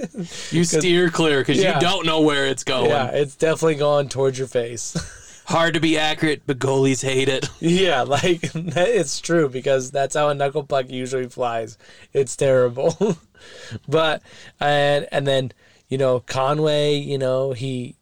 You 0.51 0.63
steer 0.63 1.09
clear 1.09 1.39
because 1.41 1.57
Yeah. 1.57 1.75
you 1.75 1.81
don't 1.81 2.05
know 2.05 2.21
where 2.21 2.45
it's 2.47 2.63
going. 2.63 2.89
Yeah, 2.89 3.07
it's 3.11 3.35
definitely 3.35 3.75
going 3.75 4.09
towards 4.09 4.37
your 4.37 4.47
face. 4.47 4.95
Hard 5.45 5.73
to 5.75 5.79
be 5.79 5.97
accurate, 5.97 6.43
but 6.45 6.59
goalies 6.59 7.03
hate 7.03 7.27
it. 7.29 7.49
yeah, 7.59 8.01
like 8.03 8.39
it's 8.53 9.19
true 9.19 9.49
because 9.49 9.89
that's 9.91 10.15
how 10.15 10.29
a 10.29 10.33
knuckle 10.35 10.63
puck 10.63 10.89
usually 10.89 11.27
flies. 11.27 11.77
It's 12.13 12.35
terrible. 12.35 13.17
but 13.87 14.21
and 14.59 15.07
and 15.11 15.25
then 15.25 15.51
you 15.87 15.97
know 15.97 16.19
Conway, 16.19 16.95
you 16.97 17.17
know 17.17 17.53
he, 17.53 17.95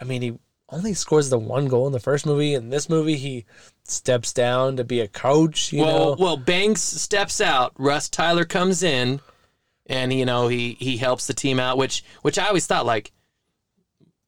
I 0.00 0.04
mean 0.04 0.22
he 0.22 0.38
only 0.68 0.94
scores 0.94 1.30
the 1.30 1.38
one 1.38 1.68
goal 1.68 1.86
in 1.86 1.92
the 1.92 2.00
first 2.00 2.26
movie. 2.26 2.54
In 2.54 2.70
this 2.70 2.88
movie, 2.88 3.16
he 3.16 3.44
steps 3.84 4.32
down 4.32 4.76
to 4.76 4.84
be 4.84 5.00
a 5.00 5.06
coach. 5.08 5.72
You 5.72 5.82
well, 5.82 5.98
know, 5.98 6.16
well, 6.18 6.36
Banks 6.36 6.80
steps 6.82 7.40
out. 7.40 7.72
Russ 7.78 8.08
Tyler 8.08 8.44
comes 8.44 8.82
in, 8.82 9.20
and 9.86 10.12
you 10.12 10.24
know 10.26 10.48
he 10.48 10.72
he 10.80 10.96
helps 10.96 11.26
the 11.26 11.34
team 11.34 11.60
out. 11.60 11.78
Which 11.78 12.04
which 12.22 12.38
I 12.38 12.48
always 12.48 12.66
thought 12.66 12.84
like, 12.84 13.12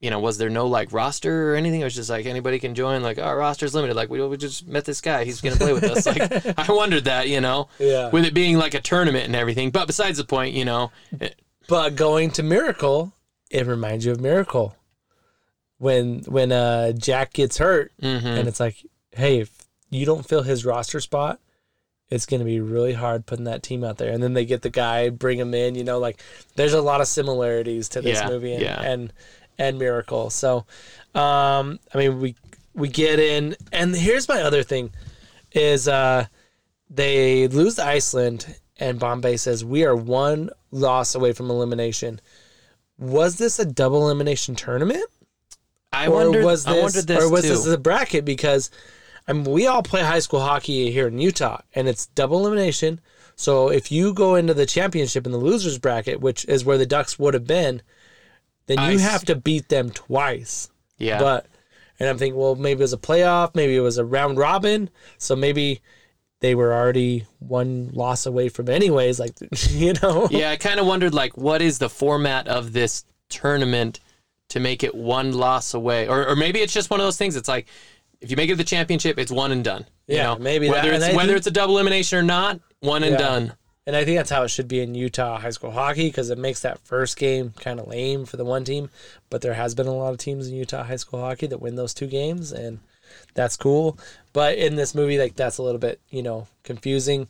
you 0.00 0.10
know, 0.10 0.20
was 0.20 0.38
there 0.38 0.48
no 0.48 0.68
like 0.68 0.92
roster 0.92 1.52
or 1.52 1.56
anything? 1.56 1.80
It 1.80 1.84
was 1.84 1.94
just 1.96 2.08
like 2.08 2.24
anybody 2.24 2.60
can 2.60 2.74
join. 2.76 3.02
Like 3.02 3.18
our 3.18 3.36
roster's 3.36 3.74
limited. 3.74 3.96
Like 3.96 4.08
we, 4.08 4.24
we 4.24 4.36
just 4.36 4.64
met 4.66 4.84
this 4.84 5.00
guy. 5.00 5.24
He's 5.24 5.40
gonna 5.40 5.56
play 5.56 5.72
with 5.72 5.82
us. 5.84 6.06
Like 6.06 6.58
I 6.68 6.72
wondered 6.72 7.04
that. 7.06 7.28
You 7.28 7.40
know, 7.40 7.68
Yeah. 7.80 8.10
with 8.10 8.24
it 8.24 8.32
being 8.32 8.56
like 8.58 8.74
a 8.74 8.80
tournament 8.80 9.24
and 9.24 9.34
everything. 9.34 9.70
But 9.72 9.86
besides 9.88 10.18
the 10.18 10.24
point, 10.24 10.54
you 10.54 10.64
know, 10.64 10.92
it- 11.20 11.40
But 11.66 11.96
going 11.96 12.30
to 12.32 12.44
Miracle, 12.44 13.12
it 13.50 13.66
reminds 13.66 14.04
you 14.06 14.12
of 14.12 14.20
Miracle. 14.20 14.76
When 15.78 16.20
when 16.20 16.50
uh 16.52 16.92
Jack 16.92 17.32
gets 17.32 17.58
hurt 17.58 17.92
mhm. 18.02 18.24
and 18.24 18.48
it's 18.48 18.60
like, 18.60 18.84
hey, 19.12 19.40
if 19.40 19.50
you 19.90 20.04
don't 20.04 20.26
fill 20.26 20.42
his 20.42 20.64
roster 20.64 21.00
spot, 21.00 21.40
it's 22.10 22.26
gonna 22.26 22.44
be 22.44 22.60
really 22.60 22.94
hard 22.94 23.26
putting 23.26 23.44
that 23.44 23.62
team 23.62 23.84
out 23.84 23.96
there. 23.98 24.12
And 24.12 24.22
then 24.22 24.34
they 24.34 24.44
get 24.44 24.62
the 24.62 24.70
guy, 24.70 25.08
bring 25.08 25.38
him 25.38 25.54
in, 25.54 25.74
you 25.74 25.84
know, 25.84 25.98
like 25.98 26.20
there's 26.56 26.72
a 26.74 26.82
lot 26.82 27.00
of 27.00 27.06
similarities 27.06 27.88
to 27.90 28.00
this 28.02 28.18
Yeah, 28.20 28.28
movie 28.28 28.54
and, 28.54 28.62
yeah. 28.62 28.80
and 28.82 29.12
and 29.58 29.78
Miracle. 29.78 30.30
So 30.30 30.66
um 31.14 31.78
I 31.94 31.98
mean 31.98 32.20
we 32.20 32.34
we 32.74 32.88
get 32.88 33.18
in 33.20 33.56
and 33.72 33.94
here's 33.94 34.28
my 34.28 34.42
other 34.42 34.62
thing 34.62 34.90
is 35.52 35.86
uh 35.86 36.26
they 36.90 37.46
lose 37.48 37.76
to 37.76 37.84
Iceland 37.84 38.56
and 38.78 38.98
Bombay 38.98 39.36
says 39.36 39.64
we 39.64 39.84
are 39.84 39.94
one 39.94 40.50
loss 40.70 41.14
away 41.14 41.32
from 41.32 41.50
elimination. 41.50 42.20
Was 42.98 43.38
this 43.38 43.58
a 43.58 43.64
double 43.64 44.02
elimination 44.04 44.54
tournament? 44.54 45.04
I 46.04 46.06
or 46.06 46.12
wondered. 46.12 46.44
was 46.44 46.64
this, 46.64 46.74
I 46.74 46.80
wondered 46.80 47.06
this 47.06 47.24
or 47.24 47.30
was 47.30 47.42
too. 47.42 47.48
this 47.48 47.66
a 47.66 47.78
bracket? 47.78 48.24
Because 48.24 48.70
I 49.26 49.32
mean, 49.32 49.44
we 49.44 49.66
all 49.66 49.82
play 49.82 50.02
high 50.02 50.20
school 50.20 50.40
hockey 50.40 50.90
here 50.90 51.08
in 51.08 51.18
Utah, 51.18 51.60
and 51.74 51.88
it's 51.88 52.06
double 52.06 52.38
elimination. 52.40 53.00
So 53.36 53.70
if 53.70 53.92
you 53.92 54.14
go 54.14 54.34
into 54.34 54.54
the 54.54 54.66
championship 54.66 55.26
in 55.26 55.32
the 55.32 55.38
losers 55.38 55.78
bracket, 55.78 56.20
which 56.20 56.44
is 56.46 56.64
where 56.64 56.78
the 56.78 56.86
Ducks 56.86 57.18
would 57.18 57.34
have 57.34 57.46
been, 57.46 57.82
then 58.66 58.78
you 58.78 58.96
Ice. 58.96 59.02
have 59.02 59.24
to 59.26 59.36
beat 59.36 59.68
them 59.68 59.90
twice. 59.90 60.70
yeah. 60.98 61.18
But 61.18 61.46
and 62.00 62.08
I'm 62.08 62.16
thinking, 62.16 62.38
well, 62.38 62.54
maybe 62.54 62.80
it 62.80 62.84
was 62.84 62.92
a 62.92 62.98
playoff, 62.98 63.54
maybe 63.54 63.76
it 63.76 63.80
was 63.80 63.98
a 63.98 64.04
round 64.04 64.38
robin, 64.38 64.88
so 65.18 65.34
maybe 65.34 65.82
they 66.40 66.54
were 66.54 66.72
already 66.72 67.26
one 67.40 67.90
loss 67.92 68.24
away 68.26 68.48
from 68.48 68.68
anyways. 68.68 69.18
Like 69.18 69.34
you 69.70 69.94
know, 70.02 70.28
yeah, 70.30 70.50
I 70.50 70.56
kind 70.56 70.80
of 70.80 70.86
wondered 70.86 71.14
like 71.14 71.36
what 71.36 71.60
is 71.60 71.78
the 71.78 71.88
format 71.90 72.48
of 72.48 72.72
this 72.72 73.04
tournament 73.28 74.00
to 74.48 74.60
make 74.60 74.82
it 74.82 74.94
one 74.94 75.32
loss 75.32 75.74
away, 75.74 76.08
or 76.08 76.26
or 76.28 76.36
maybe 76.36 76.60
it's 76.60 76.72
just 76.72 76.90
one 76.90 77.00
of 77.00 77.06
those 77.06 77.16
things. 77.16 77.36
It's 77.36 77.48
like 77.48 77.66
if 78.20 78.30
you 78.30 78.36
make 78.36 78.50
it 78.50 78.56
the 78.56 78.64
championship, 78.64 79.18
it's 79.18 79.30
one 79.30 79.52
and 79.52 79.62
done. 79.62 79.86
You 80.06 80.16
Yeah, 80.16 80.22
know? 80.24 80.38
maybe 80.38 80.68
whether 80.68 80.92
and 80.92 81.02
it's 81.02 81.14
whether 81.14 81.28
think- 81.28 81.38
it's 81.38 81.46
a 81.46 81.50
double 81.52 81.74
elimination 81.76 82.18
or 82.18 82.22
not, 82.22 82.60
one 82.80 83.02
and 83.04 83.12
Yeah. 83.12 83.18
done. 83.18 83.52
And 83.86 83.96
I 83.96 84.04
think 84.04 84.18
that's 84.18 84.28
how 84.28 84.42
it 84.42 84.48
should 84.48 84.68
be 84.68 84.80
in 84.80 84.94
Utah 84.94 85.38
high 85.38 85.48
school 85.50 85.70
hockey 85.70 86.08
because 86.08 86.28
it 86.28 86.36
makes 86.36 86.60
that 86.60 86.78
first 86.80 87.16
game 87.16 87.54
kind 87.58 87.80
of 87.80 87.86
lame 87.88 88.26
for 88.26 88.36
the 88.36 88.44
one 88.44 88.62
team. 88.64 88.90
But 89.30 89.40
there 89.40 89.54
has 89.54 89.74
been 89.74 89.86
a 89.86 89.94
lot 89.94 90.10
of 90.12 90.18
teams 90.18 90.46
in 90.46 90.54
Utah 90.54 90.82
high 90.82 90.96
school 90.96 91.20
hockey 91.20 91.46
that 91.46 91.62
win 91.62 91.76
those 91.76 91.94
two 91.94 92.06
games, 92.06 92.52
and 92.52 92.80
that's 93.34 93.56
cool. 93.56 93.98
But 94.34 94.58
in 94.58 94.76
this 94.76 94.94
movie, 94.94 95.18
like 95.18 95.36
that's 95.36 95.56
a 95.58 95.62
little 95.62 95.78
bit 95.78 96.00
you 96.10 96.22
know 96.22 96.48
confusing, 96.64 97.28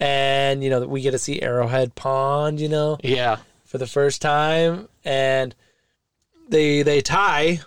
and 0.00 0.62
you 0.64 0.70
know 0.70 0.80
we 0.86 1.00
get 1.02 1.10
to 1.10 1.18
see 1.18 1.42
Arrowhead 1.42 1.94
Pond, 1.94 2.60
you 2.60 2.68
know, 2.68 2.96
Yeah, 3.02 3.36
for 3.66 3.76
the 3.78 3.86
first 3.86 4.22
time, 4.22 4.88
and 5.04 5.54
they 6.48 6.82
they 6.82 7.00
tie, 7.00 7.60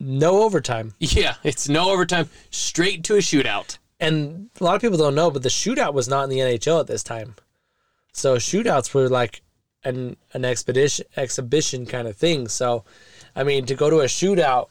no 0.00 0.42
overtime. 0.42 0.94
Yeah, 0.98 1.34
it's 1.42 1.68
no 1.68 1.90
overtime, 1.90 2.28
straight 2.50 3.04
to 3.04 3.14
a 3.14 3.18
shootout. 3.18 3.78
And 4.00 4.50
a 4.60 4.64
lot 4.64 4.74
of 4.74 4.82
people 4.82 4.98
don't 4.98 5.14
know, 5.14 5.30
but 5.30 5.42
the 5.42 5.48
shootout 5.48 5.94
was 5.94 6.08
not 6.08 6.24
in 6.24 6.30
the 6.30 6.38
NHL 6.38 6.80
at 6.80 6.86
this 6.86 7.02
time. 7.02 7.36
So 8.12 8.36
shootouts 8.36 8.92
were 8.94 9.08
like 9.08 9.42
an 9.84 10.16
an 10.32 10.44
expedition 10.44 11.06
exhibition 11.16 11.86
kind 11.86 12.08
of 12.08 12.16
thing. 12.16 12.48
So, 12.48 12.84
I 13.36 13.44
mean, 13.44 13.66
to 13.66 13.74
go 13.74 13.90
to 13.90 14.00
a 14.00 14.06
shootout, 14.06 14.68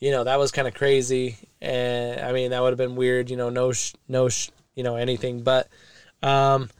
you 0.00 0.10
know, 0.10 0.24
that 0.24 0.38
was 0.38 0.50
kind 0.50 0.68
of 0.68 0.74
crazy. 0.74 1.36
And 1.60 2.20
I 2.20 2.32
mean, 2.32 2.50
that 2.50 2.62
would 2.62 2.70
have 2.70 2.78
been 2.78 2.96
weird. 2.96 3.30
You 3.30 3.36
know, 3.36 3.50
no 3.50 3.72
sh- 3.72 3.94
no 4.08 4.28
sh- 4.28 4.50
you 4.74 4.82
know 4.82 4.96
anything. 4.96 5.42
But 5.42 5.68
um, 6.22 6.70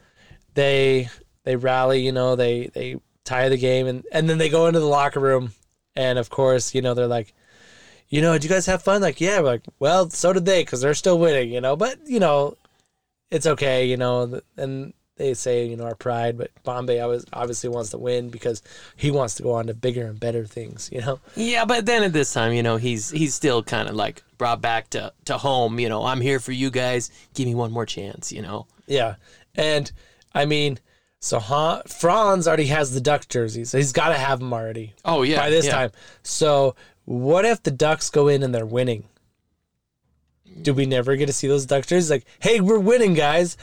they 0.53 1.09
they 1.43 1.55
rally. 1.55 2.01
You 2.01 2.11
know, 2.11 2.35
they 2.35 2.67
they 2.67 2.99
tie 3.23 3.49
the 3.49 3.57
game, 3.57 3.87
and 3.87 4.05
and 4.11 4.29
then 4.29 4.37
they 4.37 4.49
go 4.49 4.67
into 4.67 4.79
the 4.79 4.85
locker 4.85 5.19
room, 5.19 5.53
and 5.99 6.17
of 6.17 6.29
course, 6.29 6.73
you 6.73 6.81
know, 6.81 6.93
they're 6.93 7.07
like 7.07 7.33
you 8.09 8.21
know, 8.21 8.33
did 8.33 8.43
you 8.43 8.49
guys 8.49 8.65
have 8.65 8.81
fun? 8.81 9.01
Like, 9.01 9.21
yeah, 9.21 9.39
we're 9.39 9.45
like, 9.45 9.65
well, 9.77 10.09
so 10.09 10.33
did 10.33 10.45
they 10.45 10.63
because 10.63 10.81
they're 10.81 10.95
still 10.95 11.19
winning, 11.19 11.51
you 11.51 11.61
know. 11.61 11.75
But 11.75 11.99
you 12.07 12.19
know, 12.19 12.57
it's 13.29 13.45
okay, 13.45 13.85
you 13.85 13.97
know. 13.97 14.41
And 14.57 14.93
they 15.17 15.35
say, 15.35 15.67
you 15.67 15.77
know, 15.77 15.83
our 15.83 15.95
pride, 15.95 16.37
but 16.37 16.49
Bombay 16.63 16.99
always 17.01 17.25
obviously 17.33 17.69
wants 17.69 17.91
to 17.91 17.99
win 17.99 18.29
because 18.29 18.63
he 18.95 19.11
wants 19.11 19.35
to 19.35 19.43
go 19.43 19.51
on 19.53 19.67
to 19.67 19.75
bigger 19.75 20.07
and 20.07 20.19
better 20.19 20.45
things, 20.45 20.89
you 20.91 21.01
know. 21.01 21.19
Yeah, 21.35 21.65
but 21.65 21.85
then 21.85 22.01
at 22.01 22.13
this 22.13 22.33
time, 22.33 22.53
you 22.53 22.63
know, 22.63 22.77
he's 22.77 23.11
he's 23.11 23.35
still 23.35 23.61
kind 23.61 23.87
of 23.87 23.95
like 23.95 24.23
brought 24.39 24.61
back 24.61 24.89
to 24.91 25.13
to 25.25 25.37
home. 25.37 25.79
You 25.79 25.89
know, 25.89 26.03
I'm 26.05 26.21
here 26.21 26.39
for 26.39 26.51
you 26.51 26.71
guys. 26.71 27.11
Give 27.35 27.45
me 27.45 27.53
one 27.53 27.71
more 27.71 27.85
chance. 27.85 28.31
You 28.31 28.41
know. 28.41 28.65
Yeah, 28.87 29.15
and 29.53 29.91
I 30.33 30.45
mean, 30.45 30.79
so 31.19 31.39
huh, 31.39 31.81
Franz 31.87 32.47
already 32.47 32.65
has 32.67 32.93
the 32.93 33.01
Duck 33.01 33.27
jerseys. 33.27 33.69
So 33.71 33.77
he's 33.77 33.91
got 33.91 34.09
to 34.09 34.15
have 34.15 34.39
them 34.39 34.53
already 34.53 34.93
Oh 35.03 35.23
yeah. 35.23 35.37
by 35.39 35.49
this 35.49 35.65
yeah. 35.65 35.71
time. 35.73 35.91
So 36.23 36.75
what 37.05 37.43
if 37.45 37.61
the 37.63 37.71
Ducks 37.71 38.09
go 38.09 38.27
in 38.27 38.43
and 38.43 38.53
they're 38.55 38.65
winning? 38.65 39.05
Do 40.61 40.73
we 40.73 40.85
never 40.85 41.15
get 41.15 41.27
to 41.27 41.33
see 41.33 41.47
those 41.47 41.65
Duck 41.65 41.85
jerseys? 41.85 42.09
Like, 42.09 42.25
hey, 42.39 42.59
we're 42.59 42.79
winning, 42.79 43.13
guys! 43.13 43.55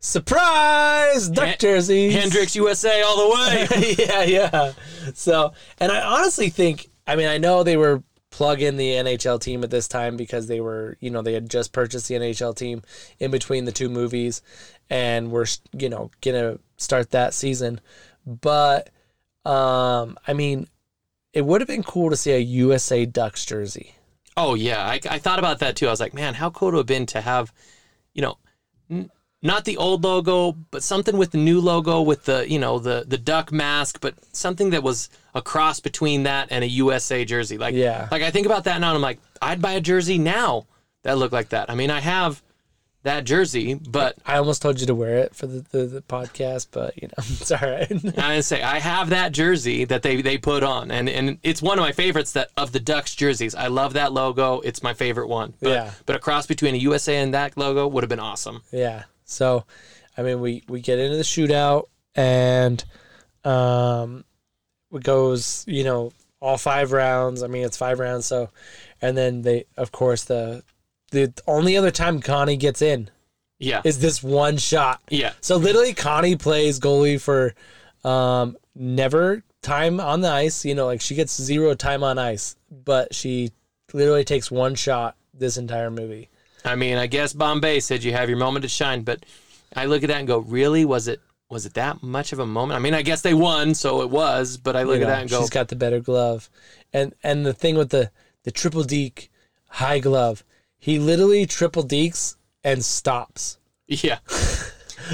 Surprise, 0.00 1.28
Duck 1.28 1.46
Hen- 1.46 1.56
jerseys. 1.58 2.14
Hendrix 2.14 2.56
USA 2.56 3.02
all 3.02 3.28
the 3.28 3.34
way. 3.34 3.94
yeah, 3.98 4.22
yeah. 4.22 4.72
So, 5.14 5.52
and 5.78 5.92
I 5.92 6.00
honestly 6.02 6.48
think, 6.48 6.88
I 7.06 7.16
mean, 7.16 7.28
I 7.28 7.38
know 7.38 7.62
they 7.62 7.76
were 7.76 8.02
plug 8.32 8.60
in 8.60 8.76
the 8.76 8.88
NHL 8.94 9.40
team 9.40 9.62
at 9.62 9.70
this 9.70 9.86
time 9.86 10.16
because 10.16 10.48
they 10.48 10.60
were, 10.60 10.96
you 10.98 11.10
know, 11.10 11.22
they 11.22 11.34
had 11.34 11.48
just 11.48 11.72
purchased 11.72 12.08
the 12.08 12.16
NHL 12.16 12.56
team 12.56 12.82
in 13.20 13.30
between 13.30 13.66
the 13.66 13.72
two 13.72 13.88
movies 13.88 14.42
and 14.90 15.30
we're, 15.30 15.46
you 15.72 15.88
know, 15.88 16.10
going 16.20 16.34
to 16.34 16.58
start 16.78 17.10
that 17.10 17.34
season. 17.34 17.80
But, 18.26 18.90
um, 19.44 20.18
I 20.26 20.32
mean, 20.32 20.66
it 21.32 21.44
would 21.44 21.60
have 21.60 21.68
been 21.68 21.84
cool 21.84 22.10
to 22.10 22.16
see 22.16 22.32
a 22.32 22.38
USA 22.38 23.06
Ducks 23.06 23.44
jersey. 23.44 23.94
Oh 24.36 24.54
yeah, 24.54 24.84
I, 24.84 24.98
I 25.08 25.18
thought 25.18 25.38
about 25.38 25.58
that 25.58 25.76
too. 25.76 25.86
I 25.86 25.90
was 25.90 26.00
like, 26.00 26.14
man, 26.14 26.34
how 26.34 26.50
cool 26.50 26.68
it 26.68 26.72
would 26.72 26.78
have 26.78 26.86
been 26.86 27.06
to 27.06 27.20
have, 27.20 27.52
you 28.14 28.22
know, 28.22 29.08
not 29.42 29.64
the 29.64 29.76
old 29.76 30.04
logo, 30.04 30.52
but 30.70 30.82
something 30.82 31.16
with 31.16 31.32
the 31.32 31.38
new 31.38 31.60
logo 31.60 32.00
with 32.02 32.24
the 32.24 32.48
you 32.50 32.58
know 32.58 32.78
the 32.78 33.04
the 33.06 33.18
duck 33.18 33.50
mask, 33.52 33.98
but 34.00 34.14
something 34.32 34.70
that 34.70 34.82
was 34.82 35.08
a 35.34 35.42
cross 35.42 35.80
between 35.80 36.22
that 36.24 36.48
and 36.50 36.62
a 36.62 36.68
USA 36.68 37.24
jersey. 37.24 37.58
Like 37.58 37.74
Yeah. 37.74 38.08
like 38.10 38.22
I 38.22 38.30
think 38.30 38.46
about 38.46 38.64
that 38.64 38.80
now, 38.80 38.88
and 38.90 38.96
I'm 38.96 39.02
like, 39.02 39.18
I'd 39.40 39.60
buy 39.62 39.72
a 39.72 39.80
jersey 39.80 40.18
now 40.18 40.66
that 41.02 41.18
looked 41.18 41.32
like 41.32 41.48
that. 41.50 41.68
I 41.70 41.74
mean, 41.74 41.90
I 41.90 42.00
have 42.00 42.42
that 43.04 43.24
jersey, 43.24 43.74
but 43.74 44.14
I 44.24 44.36
almost 44.36 44.62
told 44.62 44.78
you 44.80 44.86
to 44.86 44.94
wear 44.94 45.18
it 45.18 45.34
for 45.34 45.48
the, 45.48 45.66
the, 45.72 45.86
the 45.86 46.02
podcast, 46.02 46.68
but, 46.70 46.96
you 47.02 47.08
know, 47.08 47.14
it's 47.18 47.50
all 47.50 47.58
right. 47.60 47.90
I 48.16 48.38
say 48.42 48.62
I 48.62 48.78
have 48.78 49.08
that 49.10 49.32
jersey 49.32 49.84
that 49.86 50.02
they 50.04 50.22
they 50.22 50.38
put 50.38 50.62
on, 50.62 50.92
and 50.92 51.08
and 51.08 51.38
it's 51.42 51.60
one 51.60 51.80
of 51.80 51.82
my 51.82 51.90
favorites 51.90 52.30
that 52.34 52.50
of 52.56 52.70
the 52.70 52.78
Ducks 52.78 53.16
jerseys. 53.16 53.56
I 53.56 53.66
love 53.66 53.94
that 53.94 54.12
logo. 54.12 54.60
It's 54.60 54.84
my 54.84 54.94
favorite 54.94 55.26
one. 55.28 55.54
But, 55.60 55.70
Yeah. 55.70 55.90
But 56.06 56.14
a 56.14 56.20
cross 56.20 56.46
between 56.46 56.76
a 56.76 56.78
USA 56.78 57.16
and 57.16 57.34
that 57.34 57.56
logo 57.56 57.88
would 57.88 58.04
have 58.04 58.08
been 58.08 58.20
awesome. 58.20 58.62
Yeah. 58.70 59.02
So, 59.32 59.64
I 60.16 60.22
mean, 60.22 60.40
we 60.40 60.62
we 60.68 60.80
get 60.80 60.98
into 60.98 61.16
the 61.16 61.22
shootout 61.22 61.88
and 62.14 62.84
um, 63.44 64.24
it 64.92 65.02
goes, 65.02 65.64
you 65.66 65.84
know, 65.84 66.12
all 66.40 66.58
five 66.58 66.92
rounds. 66.92 67.42
I 67.42 67.46
mean, 67.46 67.64
it's 67.64 67.76
five 67.76 67.98
rounds. 67.98 68.26
So, 68.26 68.50
and 69.00 69.16
then 69.16 69.42
they, 69.42 69.64
of 69.76 69.92
course, 69.92 70.24
the 70.24 70.62
the 71.10 71.32
only 71.46 71.76
other 71.76 71.90
time 71.90 72.20
Connie 72.20 72.56
gets 72.56 72.80
in 72.82 73.10
Yeah. 73.58 73.82
is 73.84 73.98
this 74.00 74.22
one 74.22 74.56
shot. 74.56 75.00
yeah. 75.10 75.32
So 75.40 75.56
literally, 75.56 75.94
Connie 75.94 76.36
plays 76.36 76.80
goalie 76.80 77.20
for 77.20 77.54
um, 78.08 78.56
never 78.74 79.42
time 79.62 80.00
on 80.00 80.20
the 80.22 80.30
ice. 80.30 80.64
You 80.64 80.74
know, 80.74 80.86
like 80.86 81.00
she 81.00 81.14
gets 81.14 81.40
zero 81.40 81.74
time 81.74 82.02
on 82.02 82.18
ice, 82.18 82.56
but 82.70 83.14
she 83.14 83.50
literally 83.92 84.24
takes 84.24 84.50
one 84.50 84.74
shot 84.74 85.16
this 85.34 85.56
entire 85.56 85.90
movie. 85.90 86.28
I 86.64 86.74
mean, 86.76 86.96
I 86.96 87.06
guess 87.06 87.32
Bombay 87.32 87.80
said 87.80 88.04
you 88.04 88.12
have 88.12 88.28
your 88.28 88.38
moment 88.38 88.62
to 88.62 88.68
shine, 88.68 89.02
but 89.02 89.24
I 89.74 89.86
look 89.86 90.02
at 90.02 90.08
that 90.08 90.18
and 90.18 90.26
go, 90.28 90.38
really? 90.38 90.84
Was 90.84 91.08
it 91.08 91.20
was 91.48 91.66
it 91.66 91.74
that 91.74 92.02
much 92.02 92.32
of 92.32 92.38
a 92.38 92.46
moment? 92.46 92.76
I 92.76 92.80
mean, 92.80 92.94
I 92.94 93.02
guess 93.02 93.20
they 93.22 93.34
won, 93.34 93.74
so 93.74 94.00
it 94.02 94.10
was. 94.10 94.56
But 94.56 94.74
I 94.76 94.84
look 94.84 94.98
You 94.98 95.04
at 95.04 95.08
that 95.08 95.20
and 95.22 95.30
go, 95.30 95.40
she's 95.40 95.50
got 95.50 95.68
the 95.68 95.76
better 95.76 96.00
glove, 96.00 96.48
and 96.92 97.14
and 97.22 97.44
the 97.44 97.52
thing 97.52 97.76
with 97.76 97.90
the 97.90 98.10
the 98.44 98.50
triple 98.50 98.84
deke 98.84 99.30
high 99.68 99.98
glove, 99.98 100.44
he 100.78 100.98
literally 100.98 101.46
triple 101.46 101.84
dekes 101.84 102.36
and 102.64 102.84
stops. 102.84 103.58
yeah. 103.86 104.18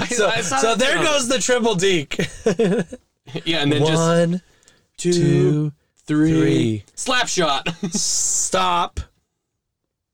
So 0.07 0.29
so 0.41 0.75
there 0.75 0.97
goes 1.03 1.27
the 1.27 1.39
triple 1.39 1.73
deke. 1.75 2.15
Yeah, 3.43 3.59
and 3.63 3.71
then 3.71 3.81
just 3.85 3.93
One, 4.01 4.41
two, 4.97 5.71
three, 6.05 6.31
three. 6.39 6.83
slap 6.95 7.27
shot. 7.27 7.67
stop, 7.91 8.99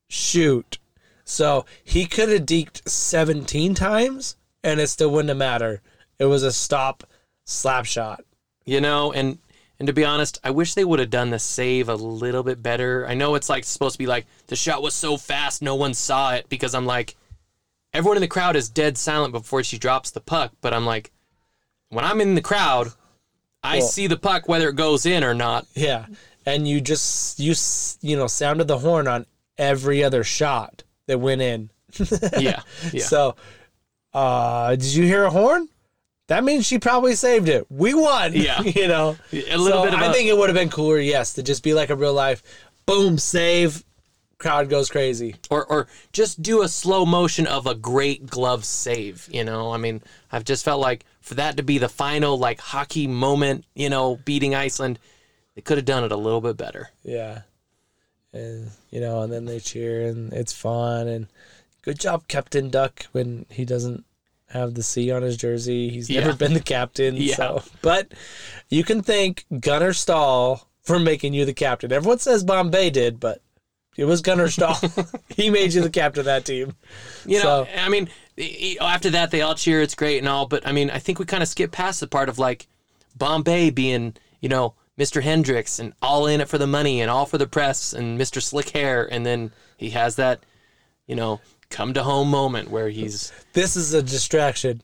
shoot. 0.08 0.78
So 1.26 1.66
he 1.84 2.06
could 2.06 2.30
have 2.30 2.46
deked 2.46 2.88
seventeen 2.88 3.74
times, 3.76 4.36
and 4.64 4.80
it 4.80 4.88
still 4.88 5.10
wouldn't 5.10 5.30
have 5.30 5.38
mattered. 5.38 5.82
It 6.20 6.26
was 6.26 6.44
a 6.44 6.54
stop 6.54 7.04
slap 7.44 7.86
shot. 7.86 8.24
you 8.66 8.80
know 8.82 9.12
and 9.12 9.38
and 9.78 9.86
to 9.86 9.94
be 9.94 10.04
honest 10.04 10.40
i 10.44 10.50
wish 10.50 10.74
they 10.74 10.84
would 10.84 10.98
have 10.98 11.12
done 11.12 11.30
the 11.30 11.38
save 11.38 11.88
a 11.90 11.94
little 11.96 12.42
bit 12.42 12.64
better 12.64 13.06
i 13.08 13.14
know 13.14 13.36
it's 13.36 13.50
like 13.50 13.64
supposed 13.64 13.94
to 13.94 14.00
be 14.00 14.08
like 14.08 14.26
the 14.48 14.56
shot 14.56 14.82
was 14.82 14.96
so 14.96 15.16
fast 15.16 15.62
no 15.62 15.76
one 15.76 15.94
saw 15.94 16.34
it 16.34 16.50
because 16.50 16.74
i'm 16.74 16.88
like 16.88 17.16
everyone 17.94 18.18
in 18.18 18.22
the 18.22 18.28
crowd 18.28 18.56
is 18.56 18.68
dead 18.68 18.98
silent 18.98 19.32
before 19.32 19.64
she 19.64 19.78
drops 19.78 20.10
the 20.10 20.20
puck 20.20 20.54
but 20.62 20.74
i'm 20.74 20.88
like 20.88 21.12
when 21.90 22.04
i'm 22.04 22.20
in 22.20 22.34
the 22.34 22.42
crowd 22.42 22.88
i 23.62 23.78
Well- 23.78 23.88
see 23.88 24.08
the 24.08 24.18
puck 24.18 24.48
whether 24.48 24.70
it 24.70 24.76
goes 24.76 25.06
in 25.06 25.24
or 25.24 25.36
not 25.36 25.68
Yeah, 25.76 26.08
and 26.48 26.68
you 26.68 26.82
just 26.82 27.40
you 27.40 27.54
you 28.02 28.18
know 28.18 28.26
sounded 28.26 28.68
the 28.68 28.80
horn 28.80 29.08
on 29.08 29.28
every 29.56 30.04
other 30.04 30.24
shot 30.24 30.82
that 31.08 31.20
went 31.20 31.42
in. 31.42 31.70
yeah 32.40 32.62
yeah 32.94 33.04
So, 33.04 33.36
uh, 34.14 34.72
did 34.76 34.94
you 34.94 35.06
hear 35.06 35.24
a 35.26 35.30
horn? 35.30 35.70
That 36.28 36.44
means 36.44 36.66
she 36.66 36.80
probably 36.80 37.14
saved 37.16 37.48
it. 37.50 37.68
We 37.70 37.94
won. 37.94 38.34
Yeah. 38.36 38.62
you 38.62 38.88
know. 38.88 39.16
a 39.32 39.58
little 39.58 39.80
So 39.80 39.84
bit 39.86 39.94
of 39.94 40.00
I 40.00 40.12
think 40.12 40.28
it 40.30 40.38
would 40.38 40.50
have 40.50 40.56
been 40.56 40.70
cooler, 40.70 40.98
yes, 41.00 41.34
to 41.34 41.44
just 41.44 41.64
be 41.64 41.74
like 41.74 41.90
a 41.92 41.96
real 41.96 42.14
life, 42.14 42.42
boom, 42.88 43.18
save, 43.20 43.84
crowd 44.38 44.70
goes 44.70 44.90
crazy. 44.90 45.36
or 45.50 45.66
or 45.66 45.88
just 46.12 46.42
do 46.42 46.62
a 46.64 46.68
slow 46.68 47.06
motion 47.06 47.46
of 47.48 47.68
a 47.68 47.74
great 47.76 48.26
glove 48.28 48.66
save 48.66 49.30
you 49.32 49.46
know 49.46 49.72
i 49.72 49.78
mean 49.78 50.02
i've 50.34 50.44
just 50.44 50.66
felt 50.66 50.82
like 50.82 51.06
for 51.22 51.36
that 51.36 51.56
to 51.56 51.64
be 51.64 51.78
the 51.78 51.88
final 51.88 52.38
like 52.38 52.60
hockey 52.60 53.08
moment 53.08 53.64
you 53.76 53.90
know 53.90 54.18
beating 54.26 54.54
iceland 54.54 55.00
they 55.56 55.62
could 55.62 55.78
have 55.78 55.86
done 55.86 56.04
it 56.04 56.12
a 56.12 56.18
little 56.18 56.42
bit 56.42 56.58
better 56.58 56.90
Yeah. 57.04 57.42
And 58.36 58.72
you 58.92 59.00
know, 59.00 59.22
and 59.22 59.32
then 59.32 59.46
they 59.46 59.60
cheer 59.60 60.08
and 60.08 60.32
it's 60.34 60.54
fun 60.54 61.08
and 61.08 61.28
good 61.82 62.00
job, 62.00 62.28
Captain 62.28 62.70
Duck, 62.70 63.06
when 63.12 63.46
he 63.50 63.64
doesn't 63.66 64.04
have 64.50 64.74
the 64.76 64.84
C 64.84 65.12
on 65.12 65.22
his 65.22 65.38
jersey. 65.38 65.90
He's 65.90 66.10
Yeah. 66.10 66.22
never 66.22 66.34
been 66.38 66.54
the 66.54 66.60
captain. 66.60 67.16
Yeah. 67.18 67.36
So 67.36 67.64
but 67.82 68.12
you 68.70 68.84
can 68.84 69.02
thank 69.02 69.46
Gunnar 69.60 69.94
Stahl 69.94 70.68
for 70.84 71.00
making 71.00 71.34
you 71.34 71.46
the 71.46 71.54
captain. 71.54 71.92
Everyone 71.92 72.20
says 72.20 72.44
Bombay 72.44 72.90
did, 72.92 73.20
but 73.20 73.42
it 73.98 74.06
was 74.06 74.22
Gunnar 74.22 74.50
Stahl. 74.50 74.78
he 75.36 75.50
made 75.50 75.74
you 75.74 75.82
the 75.82 75.90
captain 75.90 76.20
of 76.20 76.26
that 76.26 76.46
team. 76.46 76.76
You 77.26 77.38
know, 77.38 77.66
So- 77.66 77.68
I 77.78 77.90
mean, 77.90 78.10
after 78.82 79.10
that 79.12 79.32
they 79.32 79.42
all 79.42 79.56
cheer. 79.56 79.82
It's 79.82 79.96
great 79.96 80.20
and 80.20 80.28
all, 80.28 80.46
but 80.46 80.66
I 80.68 80.72
mean, 80.74 80.90
I 80.90 81.00
think 81.00 81.20
we 81.20 81.26
kind 81.26 81.42
of 81.42 81.50
skip 81.50 81.72
past 81.72 82.00
the 82.02 82.08
part 82.08 82.28
of 82.30 82.38
like 82.38 82.68
Bombay 83.18 83.70
being, 83.70 84.16
you 84.42 84.50
know, 84.50 84.74
Mr. 84.98 85.22
Hendricks 85.22 85.80
and 85.80 85.94
all 86.02 86.26
in 86.28 86.42
it 86.42 86.48
for 86.48 86.58
the 86.58 86.68
money 86.68 87.02
and 87.02 87.12
all 87.12 87.26
for 87.26 87.38
the 87.38 87.48
press 87.48 87.94
and 87.94 88.20
Mr. 88.20 88.42
Slick 88.42 88.70
Hair, 88.70 89.08
and 89.12 89.26
then 89.26 89.52
he 89.78 89.90
has 89.92 90.16
that, 90.16 90.40
you 91.06 91.16
know, 91.16 91.42
come 91.70 91.94
to 91.94 92.04
home 92.04 92.30
moment 92.30 92.70
where 92.70 92.90
he's 92.90 93.32
This 93.54 93.76
is 93.76 93.94
a 93.94 94.02
distraction. 94.02 94.82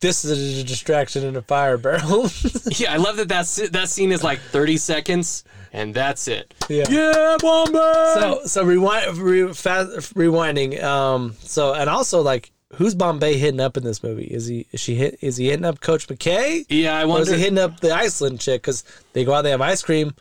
This 0.00 0.24
is 0.24 0.60
a 0.60 0.64
distraction 0.64 1.24
in 1.24 1.36
a 1.36 1.42
fire 1.42 1.78
barrel. 1.78 2.28
yeah. 2.72 2.92
I 2.92 2.96
love 2.96 3.16
that 3.16 3.28
that 3.28 3.68
that 3.72 3.88
scene 3.88 4.12
is 4.12 4.22
like 4.22 4.40
thirty 4.40 4.76
seconds 4.76 5.42
and 5.72 5.94
that's 5.94 6.28
it. 6.28 6.52
yeah. 6.68 6.84
Yeah, 6.88 7.36
Bombay. 7.40 8.12
So 8.14 8.40
so 8.44 8.64
rewind 8.64 9.16
re, 9.16 9.52
fast, 9.54 10.14
rewinding. 10.14 10.82
Um. 10.82 11.34
So 11.40 11.72
and 11.72 11.88
also 11.88 12.20
like 12.20 12.50
who's 12.76 12.94
Bombay 12.94 13.36
hitting 13.38 13.60
up 13.60 13.76
in 13.76 13.84
this 13.84 14.02
movie? 14.02 14.24
Is 14.24 14.46
he 14.46 14.66
is 14.72 14.80
she 14.80 14.94
hit? 14.94 15.18
Is 15.20 15.36
he 15.36 15.46
hitting 15.48 15.64
up 15.64 15.80
Coach 15.80 16.06
McKay? 16.08 16.64
yeah, 16.68 16.98
I 16.98 17.04
Or 17.04 17.20
is 17.20 17.30
he 17.30 17.38
hitting 17.38 17.58
up 17.58 17.80
the 17.80 17.92
Iceland 17.94 18.40
chick? 18.40 18.62
Because 18.62 18.84
they 19.12 19.24
go 19.24 19.34
out, 19.34 19.42
they 19.42 19.50
have 19.50 19.60
ice 19.60 19.82
cream, 19.82 20.14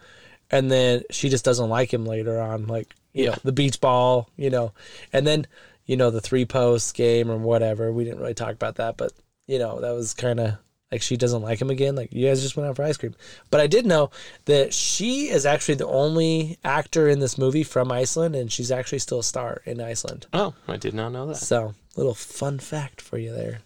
and 0.51 0.71
then 0.71 1.03
she 1.11 1.29
just 1.29 1.45
doesn't 1.45 1.69
like 1.69 1.93
him 1.93 2.05
later 2.05 2.39
on, 2.39 2.67
like 2.67 2.93
you 3.13 3.25
Yeah. 3.25 3.29
know 3.31 3.37
the 3.43 3.51
beach 3.51 3.79
ball, 3.79 4.29
you 4.35 4.49
know, 4.49 4.73
and 5.13 5.25
then 5.25 5.47
you 5.85 5.95
know 5.97 6.09
the 6.11 6.21
three 6.21 6.45
post 6.45 6.93
game 6.95 7.29
or 7.29 7.37
whatever. 7.37 7.91
We 7.91 8.03
didn't 8.03 8.19
really 8.19 8.33
talk 8.33 8.53
about 8.53 8.75
that, 8.75 8.97
but 8.97 9.11
you 9.47 9.59
know 9.59 9.79
that 9.81 9.91
was 9.91 10.13
kind 10.13 10.39
of 10.39 10.53
like 10.91 11.01
she 11.01 11.17
doesn't 11.17 11.41
like 11.41 11.61
him 11.61 11.69
again. 11.69 11.95
Like 11.95 12.13
you 12.13 12.27
guys 12.27 12.41
just 12.41 12.55
went 12.55 12.69
out 12.69 12.75
for 12.75 12.83
ice 12.83 12.97
cream, 12.97 13.15
but 13.49 13.59
I 13.59 13.67
did 13.67 13.85
know 13.85 14.11
that 14.45 14.73
she 14.73 15.29
is 15.29 15.45
actually 15.45 15.75
the 15.75 15.87
only 15.87 16.57
actor 16.63 17.07
in 17.09 17.19
this 17.19 17.37
movie 17.37 17.63
from 17.63 17.91
Iceland, 17.91 18.35
and 18.35 18.51
she's 18.51 18.71
actually 18.71 18.99
still 18.99 19.19
a 19.19 19.23
star 19.23 19.61
in 19.65 19.81
Iceland. 19.81 20.27
Oh, 20.33 20.53
I 20.67 20.77
did 20.77 20.93
not 20.93 21.11
know 21.11 21.25
that. 21.27 21.37
So, 21.37 21.73
little 21.95 22.15
fun 22.15 22.59
fact 22.59 23.01
for 23.01 23.17
you 23.17 23.31
there. 23.33 23.59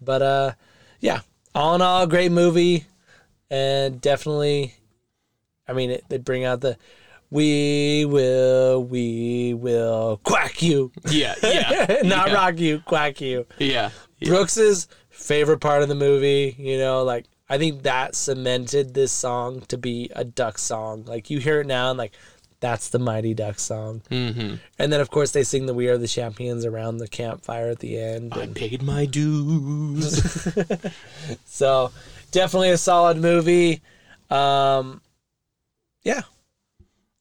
But 0.00 0.22
uh 0.22 0.52
yeah, 1.00 1.20
all 1.54 1.74
in 1.74 1.82
all, 1.82 2.06
great 2.06 2.32
movie 2.32 2.86
and 3.50 4.00
definitely 4.00 4.74
I 5.66 5.74
mean, 5.74 5.90
it, 5.90 6.04
they 6.08 6.18
bring 6.18 6.44
out 6.44 6.60
the 6.60 6.76
we 7.30 8.06
will 8.06 8.82
we 8.82 9.54
will 9.54 10.20
quack 10.24 10.62
you. 10.62 10.92
Yeah, 11.08 11.34
yeah, 11.42 12.00
Not 12.04 12.28
yeah. 12.28 12.34
rock 12.34 12.58
you, 12.58 12.80
quack 12.80 13.20
you. 13.20 13.46
yeah. 13.58 13.90
yeah. 14.18 14.28
Brooks's 14.30 14.88
favorite 15.10 15.58
part 15.60 15.82
of 15.82 15.88
the 15.88 15.94
movie, 15.94 16.56
you 16.58 16.78
know, 16.78 17.02
like 17.02 17.26
I 17.48 17.58
think 17.58 17.82
that 17.82 18.14
cemented 18.14 18.94
this 18.94 19.12
song 19.12 19.60
to 19.68 19.78
be 19.78 20.10
a 20.14 20.24
duck 20.24 20.58
song. 20.58 21.04
Like 21.04 21.30
you 21.30 21.38
hear 21.38 21.60
it 21.60 21.66
now 21.66 21.90
and 21.90 21.98
like 21.98 22.12
that's 22.60 22.88
the 22.88 22.98
Mighty 22.98 23.34
Duck 23.34 23.58
song. 23.58 24.02
Mm-hmm. 24.10 24.56
And 24.78 24.92
then, 24.92 25.00
of 25.00 25.10
course, 25.10 25.30
they 25.30 25.44
sing 25.44 25.66
the 25.66 25.74
"We 25.74 25.88
Are 25.88 25.98
the 25.98 26.08
Champions" 26.08 26.64
around 26.64 26.98
the 26.98 27.08
campfire 27.08 27.68
at 27.68 27.78
the 27.78 27.98
end. 27.98 28.34
I 28.34 28.42
And 28.42 28.56
paid 28.56 28.82
my 28.82 29.06
dues. 29.06 30.48
so, 31.46 31.92
definitely 32.30 32.70
a 32.70 32.78
solid 32.78 33.16
movie. 33.16 33.80
Um, 34.30 35.00
yeah, 36.02 36.22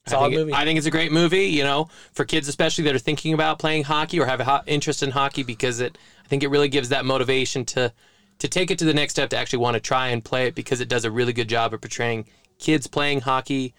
I 0.08 0.10
solid 0.10 0.30
think, 0.30 0.40
movie. 0.40 0.54
I 0.54 0.64
think 0.66 0.78
it's 0.78 0.88
a 0.88 0.92
great 0.92 1.12
movie, 1.12 1.46
you 1.46 1.64
know, 1.64 1.90
for 2.14 2.26
kids 2.26 2.48
especially 2.48 2.86
that 2.86 2.96
are 2.96 3.00
thinking 3.00 3.34
about 3.34 3.60
playing 3.60 3.84
hockey 3.84 4.20
or 4.20 4.26
have 4.26 4.40
a 4.40 4.46
ho- 4.46 4.62
interest 4.66 5.04
in 5.04 5.12
hockey 5.12 5.44
because 5.44 5.80
it 5.80 5.98
I 6.26 6.28
think 6.28 6.44
it 6.44 6.50
really 6.50 6.70
gives 6.70 6.90
that 6.90 7.06
motivation 7.06 7.64
to 7.66 7.94
to 8.40 8.48
take 8.48 8.72
it 8.72 8.80
to 8.80 8.86
the 8.86 8.94
next 8.94 9.14
step 9.14 9.30
to 9.30 9.38
actually 9.38 9.60
want 9.60 9.76
to 9.76 9.80
try 9.80 10.10
and 10.10 10.24
play 10.24 10.48
it 10.48 10.56
because 10.56 10.82
it 10.82 10.90
does 10.90 11.06
a 11.06 11.12
really 11.12 11.34
good 11.34 11.50
job 11.50 11.74
of 11.74 11.82
portraying 11.82 12.26
kids 12.60 12.88
playing 12.88 13.22
hockey 13.22 13.74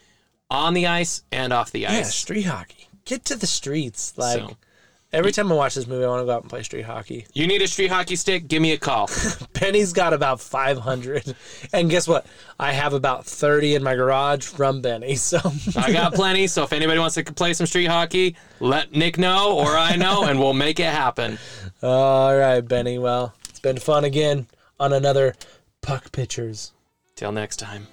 on 0.51 0.75
the 0.75 0.87
ice 0.87 1.23
and 1.33 1.53
off 1.53 1.71
the 1.71 1.81
yeah, 1.81 1.93
ice. 1.93 2.15
street 2.15 2.43
hockey. 2.43 2.89
Get 3.05 3.25
to 3.27 3.37
the 3.37 3.47
streets. 3.47 4.13
Like 4.17 4.41
So- 4.41 4.57
every 5.13 5.33
time 5.33 5.51
I 5.51 5.55
watch 5.55 5.75
this 5.75 5.87
movie, 5.87 6.05
I 6.05 6.09
want 6.09 6.21
to 6.23 6.27
go 6.27 6.33
out 6.33 6.43
and 6.43 6.51
play 6.51 6.63
street 6.63 6.85
hockey. 6.85 7.27
You 7.33 7.47
need 7.47 7.63
a 7.63 7.67
street 7.69 7.89
hockey 7.91 8.17
stick? 8.17 8.47
Give 8.49 8.61
me 8.61 8.73
a 8.73 8.79
call. 8.79 9.09
Benny's 9.55 9.93
got 9.93 10.13
about 10.13 10.41
five 10.41 10.79
hundred, 10.79 11.35
and 11.73 11.89
guess 11.91 12.07
what? 12.07 12.27
I 12.59 12.73
have 12.73 12.93
about 12.93 13.25
thirty 13.25 13.75
in 13.75 13.83
my 13.83 13.95
garage 13.95 14.45
from 14.47 14.81
Benny. 14.83 15.15
So 15.17 15.39
I 15.77 15.93
got 15.93 16.13
plenty, 16.21 16.47
so 16.47 16.63
if 16.63 16.73
anybody 16.73 16.99
wants 16.99 17.15
to 17.17 17.25
play 17.25 17.55
some 17.55 17.67
street 17.67 17.87
hockey, 17.87 18.37
let 18.61 18.93
Nick 18.93 19.17
know 19.19 19.59
or 19.59 19.77
I 19.77 19.97
know 19.97 20.25
and 20.25 20.39
we'll 20.39 20.55
make 20.55 20.81
it 20.81 20.91
happen. 20.93 21.39
all 21.83 22.37
right, 22.37 22.61
Benny. 22.61 22.99
Well, 22.99 23.35
it's 23.49 23.61
been 23.61 23.79
fun 23.79 24.05
again 24.05 24.47
on 24.81 24.93
another 24.93 25.35
Puck 25.83 26.13
Pictures. 26.13 26.73
Till 27.17 27.33
next 27.33 27.57
time. 27.57 27.87